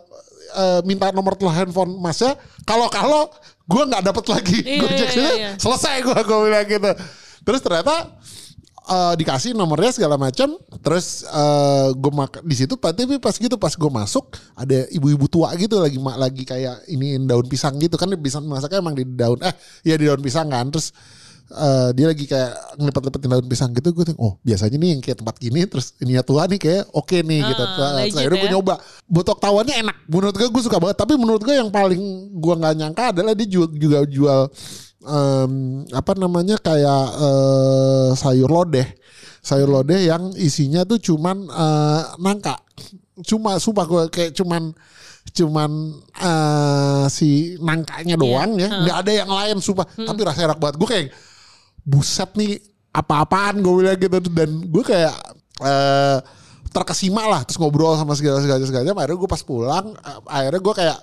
eh, 0.54 0.80
minta 0.84 1.15
nomor 1.15 1.39
telepon 1.39 1.56
handphone 1.56 1.91
masnya 1.95 2.36
kalau 2.63 2.88
kalau 2.88 3.28
gue 3.63 3.84
nggak 3.88 4.04
dapat 4.04 4.26
lagi. 4.28 4.60
Iya, 4.60 4.80
Gojek 4.84 5.08
iya, 5.08 5.13
sini 5.15 5.32
iya. 5.39 5.52
selesai 5.56 5.95
gue 6.04 6.17
gue 6.19 6.38
bilang 6.47 6.67
gitu. 6.67 6.91
Terus 7.43 7.62
ternyata 7.63 7.95
eh, 8.91 9.13
dikasih 9.19 9.52
nomornya 9.56 9.91
segala 9.95 10.19
macam 10.19 10.60
terus 10.84 11.23
eh, 11.23 11.88
gue 11.95 12.12
mak 12.12 12.43
di 12.43 12.56
situ 12.56 12.76
tapi 12.76 13.19
pas 13.23 13.36
gitu 13.36 13.56
pas 13.56 13.71
gue 13.71 13.91
masuk 13.91 14.36
ada 14.56 14.84
ibu-ibu 14.91 15.32
tua 15.32 15.56
gitu 15.56 15.80
lagi 15.80 15.95
mak 15.99 16.19
lagi 16.19 16.43
kayak 16.43 16.84
iniin 16.91 17.23
daun 17.23 17.47
pisang 17.47 17.80
gitu. 17.80 17.95
Kan 17.95 18.12
bisa 18.19 18.43
masaknya 18.43 18.84
emang 18.84 18.95
di 18.99 19.08
daun 19.08 19.39
eh 19.39 19.56
ya 19.88 19.95
di 19.95 20.12
daun 20.12 20.19
pisang 20.19 20.52
kan. 20.52 20.67
Terus 20.67 20.91
eh, 21.54 21.89
dia 21.94 22.06
lagi 22.10 22.26
kayak 22.26 22.52
ngelipet-lipetin 22.76 23.30
daun 23.30 23.46
pisang 23.46 23.72
gitu 23.72 23.94
gue 23.94 24.06
tengok 24.10 24.20
oh 24.20 24.34
biasanya 24.42 24.78
nih 24.78 24.89
yang 24.98 25.02
kayak 25.02 25.18
tempat 25.22 25.36
gini 25.38 25.62
terus 25.70 25.94
ininya 26.02 26.26
tua 26.26 26.50
nih 26.50 26.58
kayak 26.58 26.84
oke 26.92 27.18
nih 27.22 27.39
Ah, 27.39 27.48
gitu. 27.48 27.63
Terus 27.63 28.16
akhirnya 28.18 28.39
gue 28.39 28.50
ya. 28.50 28.54
nyoba. 28.58 28.76
Botok 29.06 29.38
tawannya 29.38 29.76
enak 29.80 29.98
menurut 30.10 30.34
gue 30.34 30.48
gue 30.50 30.63
suka 30.63 30.78
banget. 30.82 30.98
Tapi 30.98 31.13
menurut 31.16 31.42
gue 31.42 31.54
yang 31.54 31.70
paling 31.70 32.02
gue 32.34 32.54
nggak 32.58 32.76
nyangka 32.76 33.04
adalah 33.13 33.34
dia 33.34 33.48
juga, 33.48 33.68
juga 33.74 33.98
jual 34.06 34.42
em, 35.04 35.52
apa 35.92 36.12
namanya 36.16 36.56
kayak 36.58 37.06
eh, 37.20 38.10
sayur 38.16 38.50
lodeh. 38.50 38.88
Sayur 39.44 39.68
lodeh 39.68 40.08
yang 40.08 40.32
isinya 40.34 40.82
tuh 40.84 40.98
cuman 40.98 41.46
eh, 41.46 42.02
nangka. 42.18 42.56
Cuma 43.22 43.60
sumpah 43.62 43.86
gue 43.86 44.04
kayak 44.10 44.32
cuman 44.34 44.74
cuman 45.34 45.72
eh, 46.20 47.06
si 47.08 47.56
nangkanya 47.60 48.16
doang 48.16 48.56
ya. 48.56 48.70
nggak 48.72 48.98
ada 49.06 49.12
yang 49.13 49.32
lain 49.32 49.58
sumpah. 49.60 49.86
Tapi 49.86 50.20
rasanya 50.24 50.56
enak 50.56 50.60
banget. 50.60 50.76
Gue 50.80 50.89
kayak 50.89 51.08
buset 51.84 52.32
nih 52.39 52.60
apa-apaan 52.93 53.60
gue 53.60 53.74
bilang 53.84 53.98
gitu. 54.00 54.17
Dan 54.32 54.50
gue 54.67 54.84
kayak 54.84 55.15
eh 55.63 56.19
terkesima 56.74 57.30
lah 57.30 57.46
terus 57.46 57.62
ngobrol 57.62 57.93
sama 57.93 58.17
segala 58.17 58.41
segala 58.41 58.65
segala. 58.65 58.89
Akhirnya 58.98 59.19
gue 59.19 59.30
pas 59.30 59.43
pulang 59.46 59.86
eh, 59.93 60.19
akhirnya 60.26 60.62
gue 60.62 60.74
kayak 60.74 61.00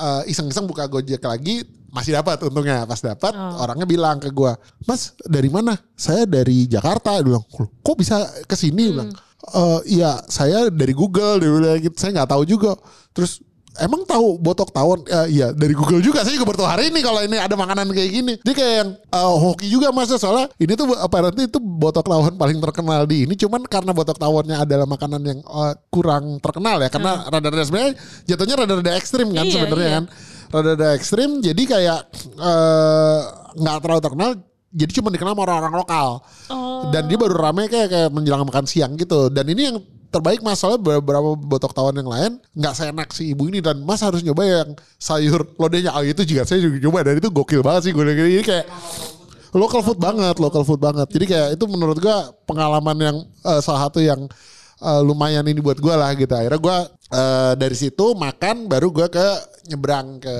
eh, 0.00 0.22
iseng-iseng 0.32 0.64
buka 0.64 0.88
gojek 0.88 1.20
lagi 1.20 1.64
masih 1.92 2.16
dapat 2.16 2.40
untungnya. 2.42 2.88
Pas 2.88 2.98
dapat 2.98 3.32
orangnya 3.36 3.86
bilang 3.86 4.16
ke 4.18 4.32
gue 4.32 4.52
mas 4.88 5.12
dari 5.28 5.52
mana? 5.52 5.76
Saya 5.94 6.24
dari 6.24 6.66
Jakarta. 6.66 7.20
Dia 7.20 7.26
bilang 7.26 7.44
"Loh, 7.44 7.68
kok 7.84 7.96
bisa 8.00 8.24
ke 8.48 8.56
sini? 8.56 8.90
Dia 8.90 8.94
bilang 8.96 9.12
"Eh, 9.44 9.80
iya 10.00 10.18
saya 10.26 10.72
dari 10.72 10.96
Google. 10.96 11.38
Dia 11.38 11.50
bilang 11.52 11.78
gitu. 11.84 11.94
Saya 12.00 12.10
nggak 12.16 12.30
tahu 12.32 12.42
juga. 12.48 12.72
Terus 13.12 13.44
Emang 13.74 14.06
tahu 14.06 14.38
botok 14.38 14.70
tawon? 14.70 15.02
Eh, 15.10 15.40
iya 15.40 15.50
dari 15.50 15.74
Google 15.74 15.98
juga. 15.98 16.22
Saya 16.22 16.38
juga 16.38 16.54
baru 16.54 16.62
hari 16.70 16.94
ini 16.94 17.02
kalau 17.02 17.18
ini 17.26 17.34
ada 17.42 17.58
makanan 17.58 17.90
kayak 17.90 18.10
gini. 18.10 18.34
Dia 18.46 18.54
kayak 18.54 18.74
yang 18.78 18.90
eh, 18.94 19.34
hoki 19.34 19.66
juga 19.66 19.90
mas 19.90 20.14
soalnya 20.14 20.46
ini 20.62 20.78
tuh 20.78 20.94
apparently 20.94 21.50
itu 21.50 21.58
botok 21.58 22.06
tawon 22.06 22.38
paling 22.38 22.62
terkenal 22.62 23.02
di 23.02 23.26
ini. 23.26 23.34
Cuman 23.34 23.66
karena 23.66 23.90
botok 23.90 24.14
tawonnya 24.14 24.62
adalah 24.62 24.86
makanan 24.86 25.22
yang 25.26 25.38
eh, 25.42 25.74
kurang 25.90 26.38
terkenal 26.38 26.78
ya. 26.78 26.88
Karena 26.88 27.26
rada-rada 27.26 27.64
sebenarnya 27.66 27.92
jatuhnya 28.30 28.54
rada-rada 28.62 28.92
ekstrim 28.94 29.34
kan 29.34 29.42
Iya, 29.42 29.52
sebenarnya 29.58 29.88
iya. 29.90 29.96
kan. 29.98 30.04
Rada-rada 30.54 30.88
ekstrim. 30.94 31.30
Jadi 31.42 31.62
kayak 31.66 32.00
eh, 32.38 33.20
nggak 33.58 33.76
terlalu 33.82 34.02
terkenal. 34.06 34.30
Jadi 34.74 34.90
cuma 34.98 35.10
dikenal 35.10 35.34
sama 35.38 35.42
orang-orang 35.46 35.74
lokal. 35.78 36.08
Oh. 36.50 36.90
Dan 36.90 37.06
dia 37.06 37.18
baru 37.18 37.38
rame 37.38 37.70
kayak 37.70 37.88
kayak 37.90 38.10
menjelang 38.10 38.42
makan 38.42 38.66
siang 38.66 38.94
gitu. 38.98 39.30
Dan 39.30 39.46
ini 39.50 39.70
yang 39.70 39.78
terbaik 40.14 40.40
mas 40.46 40.62
soalnya 40.62 40.78
beberapa 40.78 41.34
botok 41.34 41.74
tawon 41.74 41.98
yang 41.98 42.06
lain 42.06 42.32
nggak 42.54 42.74
seenak 42.78 43.10
si 43.10 43.34
ibu 43.34 43.50
ini 43.50 43.58
dan 43.58 43.82
mas 43.82 43.98
harus 44.06 44.22
nyoba 44.22 44.46
yang 44.46 44.68
sayur 45.02 45.42
lodehnya 45.58 45.90
oh 45.90 46.06
itu 46.06 46.22
juga 46.22 46.46
saya 46.46 46.62
juga 46.62 46.78
coba 46.86 47.02
dan 47.02 47.18
itu 47.18 47.28
gokil 47.34 47.60
banget 47.66 47.90
sih 47.90 47.92
gue 47.92 48.04
ini 48.06 48.46
kayak 48.46 48.70
local 49.54 49.80
food 49.86 49.98
banget 50.02 50.36
local 50.42 50.66
food 50.66 50.82
banget. 50.82 51.06
Jadi 51.08 51.24
kayak 51.30 51.48
itu 51.56 51.64
menurut 51.70 51.96
gua 52.02 52.34
pengalaman 52.44 52.96
yang 52.98 53.16
eh, 53.22 53.60
salah 53.62 53.88
satu 53.88 54.02
yang 54.02 54.26
eh, 54.82 55.00
lumayan 55.00 55.46
ini 55.46 55.62
buat 55.62 55.78
gua 55.78 55.94
lah 55.96 56.10
gitu. 56.18 56.34
Akhirnya 56.34 56.60
gua 56.60 56.76
eh, 57.14 57.52
dari 57.54 57.72
situ 57.72 58.12
makan 58.12 58.66
baru 58.66 58.90
gua 58.90 59.06
ke 59.06 59.22
nyebrang 59.64 60.18
ke 60.18 60.36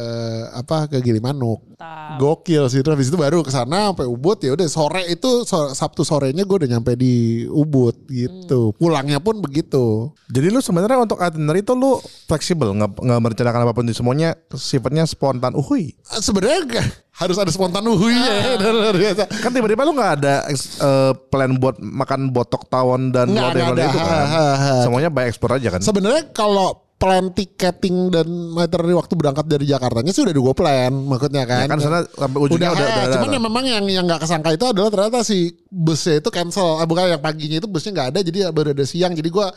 apa 0.53 0.85
ke 0.85 1.01
Gilimanuk 1.01 1.65
Mantap. 1.75 2.21
Gokil 2.21 2.65
sih 2.69 2.81
terus 2.81 2.95
habis 2.95 3.09
itu 3.11 3.19
baru 3.19 3.43
ke 3.43 3.51
sana 3.51 3.91
sampai 3.91 4.07
Ubud 4.07 4.39
ya 4.39 4.55
udah 4.55 4.69
sore 4.69 5.03
itu 5.09 5.43
so- 5.43 5.75
Sabtu 5.75 6.05
sorenya 6.05 6.45
gue 6.45 6.57
udah 6.63 6.71
nyampe 6.71 6.95
di 6.95 7.45
Ubud 7.45 8.07
gitu. 8.07 8.71
Pulangnya 8.77 9.19
pun 9.19 9.43
begitu. 9.43 10.15
Jadi 10.31 10.55
lu 10.55 10.61
sebenarnya 10.61 11.03
untuk 11.03 11.19
itinerary 11.19 11.61
itu 11.61 11.75
lu 11.75 11.99
fleksibel, 12.25 12.71
nggak 12.73 13.01
nggak 13.01 13.21
merencanakan 13.21 13.61
apa 13.67 13.73
pun 13.75 13.85
di 13.85 13.95
semuanya 13.97 14.39
sifatnya 14.53 15.03
spontan. 15.05 15.59
Uhui. 15.59 15.93
Eh, 15.93 16.21
Sebenarnya 16.23 16.61
gak- 16.65 16.93
harus 17.15 17.37
ada 17.39 17.47
spontan 17.49 17.87
uhuinya 17.87 18.33
ya, 18.35 18.71
luar 18.75 18.93
biasa. 18.93 19.23
Kan 19.39 19.51
tiba-tiba 19.51 19.87
lu 19.87 19.95
nggak 19.95 20.13
ada 20.19 20.35
eh, 20.51 21.13
plan 21.31 21.55
buat 21.55 21.79
makan 21.79 22.29
botok 22.29 22.67
tawon 22.67 23.09
dan 23.09 23.31
Nggak, 23.31 23.55
lodeh-lodeh 23.55 23.85
ada. 23.85 23.91
itu 23.91 23.99
kan. 23.99 24.11
Ha, 24.11 24.25
ha, 24.27 24.47
ha. 24.55 24.75
Semuanya 24.83 25.09
by 25.09 25.25
explore 25.25 25.55
aja 25.55 25.69
kan. 25.71 25.81
Sebenarnya 25.81 26.31
kalau 26.31 26.83
plan 26.95 27.27
tiketing 27.29 28.09
dan 28.09 28.27
itinerary 28.57 28.95
waktu 28.95 29.15
berangkat 29.15 29.45
dari 29.45 29.67
Jakartanya 29.67 30.11
sih 30.11 30.23
udah 30.23 30.33
gue 30.33 30.55
plan 30.55 30.91
maksudnya 30.91 31.43
kan. 31.45 31.63
Ya 31.63 31.69
kan 31.69 31.79
sana 31.79 31.99
sampai 32.07 32.39
ujungnya 32.41 32.71
udah, 32.71 32.79
udah, 32.79 32.87
eh, 32.87 32.95
udah, 32.95 33.13
cuman 33.13 33.23
udah- 33.23 33.35
yang 33.35 33.45
memang 33.45 33.65
yang 33.67 33.85
yang 33.87 34.05
nggak 34.07 34.23
kesangka 34.23 34.51
itu 34.51 34.65
adalah 34.65 34.91
ternyata 34.91 35.23
si 35.23 35.39
busnya 35.69 36.19
itu 36.19 36.31
cancel 36.31 36.79
ah, 36.79 36.87
bukan 36.87 37.11
yang 37.11 37.21
paginya 37.21 37.59
itu 37.59 37.69
busnya 37.69 37.91
nggak 37.93 38.09
ada 38.15 38.19
jadi 38.23 38.39
baru 38.51 38.73
ada 38.73 38.83
siang 38.83 39.13
jadi 39.13 39.27
gua 39.29 39.51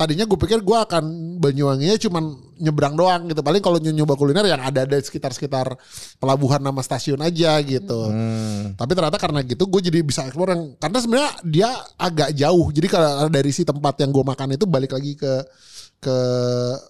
tadinya 0.00 0.24
gue 0.24 0.38
pikir 0.40 0.64
gua 0.64 0.88
akan 0.88 1.36
Banyuwanginya 1.36 2.00
cuman 2.00 2.24
nyebrang 2.60 2.96
doang 2.96 3.28
gitu. 3.28 3.40
Paling 3.44 3.60
kalau 3.60 3.76
nyoba 3.80 4.16
kuliner 4.16 4.44
yang 4.48 4.60
ada 4.60 4.84
ada 4.88 4.96
sekitar 5.00 5.32
sekitar 5.36 5.76
pelabuhan 6.16 6.60
nama 6.60 6.80
stasiun 6.80 7.20
aja 7.20 7.60
gitu. 7.64 8.00
Hmm. 8.08 8.76
tapi 8.76 8.92
ternyata 8.96 9.16
karena 9.20 9.40
gitu 9.44 9.64
gue 9.68 9.80
jadi 9.80 10.00
bisa 10.04 10.24
explore 10.28 10.52
yang 10.52 10.62
karena 10.76 10.98
sebenarnya 11.00 11.32
dia 11.44 11.70
agak 12.00 12.32
jauh. 12.36 12.72
Jadi 12.72 12.86
kalau 12.88 13.28
dari 13.28 13.50
si 13.52 13.64
tempat 13.64 14.00
yang 14.00 14.12
gue 14.12 14.24
makan 14.24 14.56
itu 14.56 14.64
balik 14.64 14.96
lagi 14.96 15.16
ke 15.16 15.32
ke 16.00 16.18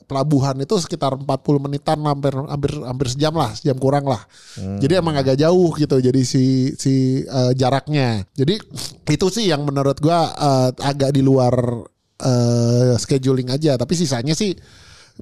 pelabuhan 0.07 0.55
itu 0.63 0.79
sekitar 0.79 1.19
40 1.19 1.27
menitan 1.59 1.99
hampir 2.07 2.31
hampir 2.31 2.79
hampir 2.79 3.07
sejam 3.11 3.35
lah 3.35 3.51
sejam 3.59 3.75
kurang 3.75 4.07
lah. 4.07 4.23
Jadi 4.55 5.03
emang 5.03 5.19
agak 5.19 5.35
jauh 5.35 5.75
gitu 5.75 5.99
jadi 5.99 6.23
si 6.23 6.75
si 6.79 7.27
eh, 7.27 7.53
jaraknya. 7.59 8.23
Jadi 8.39 8.55
itu 9.11 9.27
sih 9.35 9.51
yang 9.51 9.67
menurut 9.67 9.99
gua 9.99 10.31
eh, 10.31 10.71
agak 10.79 11.11
di 11.11 11.27
luar 11.27 11.55
eh, 12.21 12.95
scheduling 12.97 13.49
aja 13.49 13.75
tapi 13.75 13.93
sisanya 13.93 14.33
sih 14.33 14.53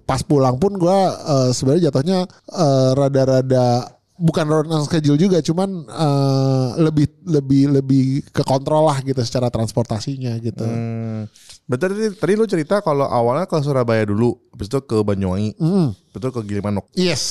pas 0.01 0.21
pulang 0.21 0.55
pun 0.55 0.75
gua 0.75 0.99
eh, 1.11 1.51
sebenarnya 1.51 1.89
jatuhnya 1.89 2.19
eh, 2.49 2.91
rada-rada 2.93 3.67
bukan 4.15 4.45
non 4.67 4.83
schedule 4.83 5.15
juga 5.15 5.39
cuman 5.39 5.69
eh, 5.85 6.69
lebih 6.81 7.07
lebih 7.25 7.63
lebih 7.73 8.03
ke 8.29 8.43
kontrol 8.43 8.85
lah 8.85 8.99
gitu 9.01 9.19
secara 9.21 9.49
transportasinya 9.49 10.35
gitu 10.39 10.63
Hmm. 10.63 11.27
Berarti 11.65 11.85
tadi, 11.85 12.07
tadi 12.17 12.33
lu 12.33 12.45
cerita 12.45 12.81
kalau 12.81 13.05
awalnya 13.05 13.45
ke 13.45 13.61
Surabaya 13.61 14.01
dulu, 14.03 14.33
habis 14.49 14.67
itu 14.67 14.81
ke 14.81 15.05
Banyuwangi, 15.05 15.53
Hmm. 15.55 15.93
betul 16.11 16.33
ke 16.33 16.41
Gilimanuk. 16.43 16.89
yes 16.93 17.23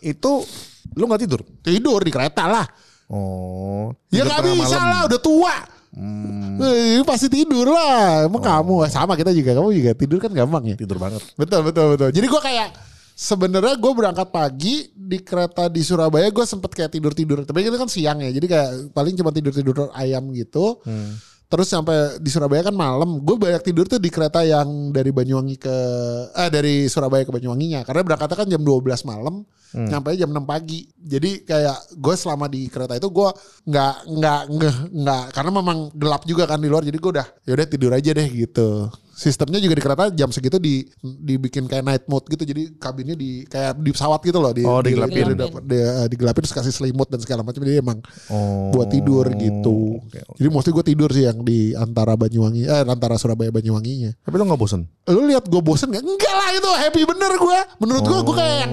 Itu 0.00 0.42
lu 0.92 1.06
nggak 1.06 1.22
tidur? 1.22 1.40
tidur 1.60 2.00
di 2.00 2.10
kereta 2.10 2.44
lah 2.44 2.66
Oh. 3.04 3.92
Ya 4.08 4.24
nggak 4.24 4.40
bisa 4.48 4.74
malam. 4.74 4.88
lah, 4.88 5.00
udah 5.06 5.20
tua. 5.20 5.54
Hmm, 5.94 6.58
Eh, 6.58 7.02
pasti 7.02 7.30
tidur 7.30 7.70
lah. 7.70 8.26
Emang 8.26 8.42
kamu 8.42 8.86
sama 8.86 9.14
kita 9.14 9.30
juga. 9.30 9.54
Kamu 9.54 9.70
juga 9.70 9.94
tidur 9.94 10.18
kan 10.18 10.30
gampang 10.30 10.64
ya. 10.66 10.76
tidur 10.76 10.98
banget. 10.98 11.22
Betul 11.34 11.60
betul 11.62 11.86
betul. 11.94 12.08
Jadi 12.10 12.26
gue 12.26 12.40
kayak 12.42 12.68
sebenarnya 13.14 13.78
gue 13.78 13.92
berangkat 13.94 14.28
pagi 14.28 14.90
di 14.90 15.22
kereta 15.22 15.70
di 15.70 15.80
Surabaya 15.80 16.26
gue 16.30 16.42
sempet 16.42 16.74
kayak 16.74 16.90
tidur 16.90 17.14
tidur. 17.14 17.38
Tapi 17.42 17.62
itu 17.62 17.78
kan 17.78 17.86
siang 17.86 18.18
ya. 18.18 18.30
Jadi 18.30 18.46
kayak 18.46 18.68
paling 18.90 19.14
cuma 19.14 19.30
tidur 19.30 19.54
tidur 19.54 19.76
ayam 19.94 20.34
gitu. 20.34 20.82
Terus 21.54 21.70
sampai 21.70 22.18
di 22.18 22.34
Surabaya 22.34 22.66
kan 22.66 22.74
malam. 22.74 23.22
Gue 23.22 23.38
banyak 23.38 23.62
tidur 23.62 23.86
tuh 23.86 24.02
di 24.02 24.10
kereta 24.10 24.42
yang 24.42 24.90
dari 24.90 25.14
Banyuwangi 25.14 25.54
ke 25.54 25.76
eh 26.34 26.50
dari 26.50 26.90
Surabaya 26.90 27.22
ke 27.22 27.30
Banyuwanginya. 27.30 27.86
Karena 27.86 28.02
berangkatnya 28.02 28.38
kan 28.42 28.48
jam 28.50 28.62
12 28.66 29.06
malam, 29.06 29.46
nyampe 29.70 30.18
jam 30.18 30.34
6 30.34 30.42
pagi. 30.50 30.90
Jadi 30.98 31.46
kayak 31.46 31.94
gue 31.94 32.14
selama 32.18 32.50
di 32.50 32.66
kereta 32.66 32.98
itu 32.98 33.06
gue 33.06 33.30
nggak 33.70 33.94
nggak 34.02 34.40
nggak 34.98 35.24
karena 35.30 35.50
memang 35.54 35.78
gelap 35.94 36.26
juga 36.26 36.50
kan 36.50 36.58
di 36.58 36.66
luar. 36.66 36.82
Jadi 36.82 36.98
gue 36.98 37.10
udah 37.22 37.26
yaudah 37.46 37.66
tidur 37.70 37.94
aja 37.94 38.10
deh 38.10 38.28
gitu. 38.34 38.90
Sistemnya 39.14 39.56
juga 39.56 39.74
di 39.74 39.82
kereta 39.82 40.04
jam 40.10 40.28
segitu 40.28 40.58
di 40.58 40.82
dibikin 41.00 41.64
kayak 41.64 41.82
night 41.82 42.04
mode 42.04 42.26
gitu. 42.26 42.42
Jadi 42.42 42.74
kabinnya 42.74 43.14
di 43.14 43.46
kayak 43.46 43.78
di 43.78 43.90
pesawat 43.90 44.20
gitu 44.20 44.38
loh. 44.38 44.50
Di, 44.50 44.62
Oh, 44.62 44.82
di- 44.82 44.90
digelapin. 44.90 45.24
di- 45.30 45.38
di- 45.38 45.62
di- 45.64 45.86
digelapin 46.10 46.42
terus 46.42 46.52
kasih 46.52 46.70
selimut 46.70 47.06
dan 47.06 47.18
segala 47.18 47.40
macam. 47.40 47.62
Jadi 47.62 47.78
emang 47.78 47.98
Oh. 48.26 48.68
buat 48.70 48.90
tidur 48.90 49.30
gitu. 49.32 50.02
Oke, 50.02 50.18
oke. 50.20 50.36
Jadi 50.36 50.48
mostly 50.48 50.72
gue 50.72 50.84
tidur 50.84 51.08
sih 51.08 51.24
yang 51.24 51.40
di 51.40 51.72
antara 51.72 52.14
Banyuwangi, 52.14 52.66
eh 52.66 52.82
antara 52.82 53.14
Surabaya 53.14 53.48
Banyuwanginya. 53.48 54.10
Tapi 54.18 54.34
lu 54.34 54.44
nggak 54.44 54.58
bosen? 54.58 54.82
Lu 55.06 55.22
lihat 55.24 55.46
gue 55.46 55.60
bosen 55.60 55.88
gak? 55.88 56.02
Enggak 56.02 56.34
lah 56.34 56.48
itu 56.50 56.70
happy 56.74 57.02
bener 57.04 57.32
gue. 57.34 57.58
Menurut 57.78 58.02
gue 58.02 58.18
gue 58.20 58.34
kayak 58.34 58.56
yang 58.60 58.72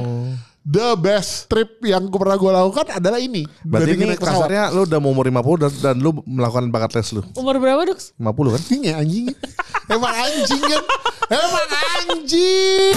the 0.62 0.94
best 0.98 1.50
trip 1.50 1.82
yang 1.82 2.06
pernah 2.14 2.38
gue 2.38 2.52
lakukan 2.54 2.86
adalah 3.02 3.18
ini. 3.18 3.46
Berarti 3.66 3.98
ini 3.98 4.14
kasarnya 4.18 4.70
lu 4.70 4.86
udah 4.86 5.00
mau 5.02 5.12
umur 5.14 5.26
50 5.26 5.62
dan, 5.62 5.72
dan 5.82 5.96
lu 5.98 6.22
melakukan 6.26 6.70
bakat 6.70 7.02
tes 7.02 7.14
lu. 7.14 7.26
Umur 7.34 7.58
berapa 7.58 7.82
Dux? 7.90 8.14
50 8.22 8.54
kan? 8.54 8.62
Ini 8.70 8.90
anjing. 8.94 9.26
Emang 9.94 10.14
anjing 10.14 10.62
kan. 10.62 10.84
Emang 11.32 11.68
anjing. 11.74 12.96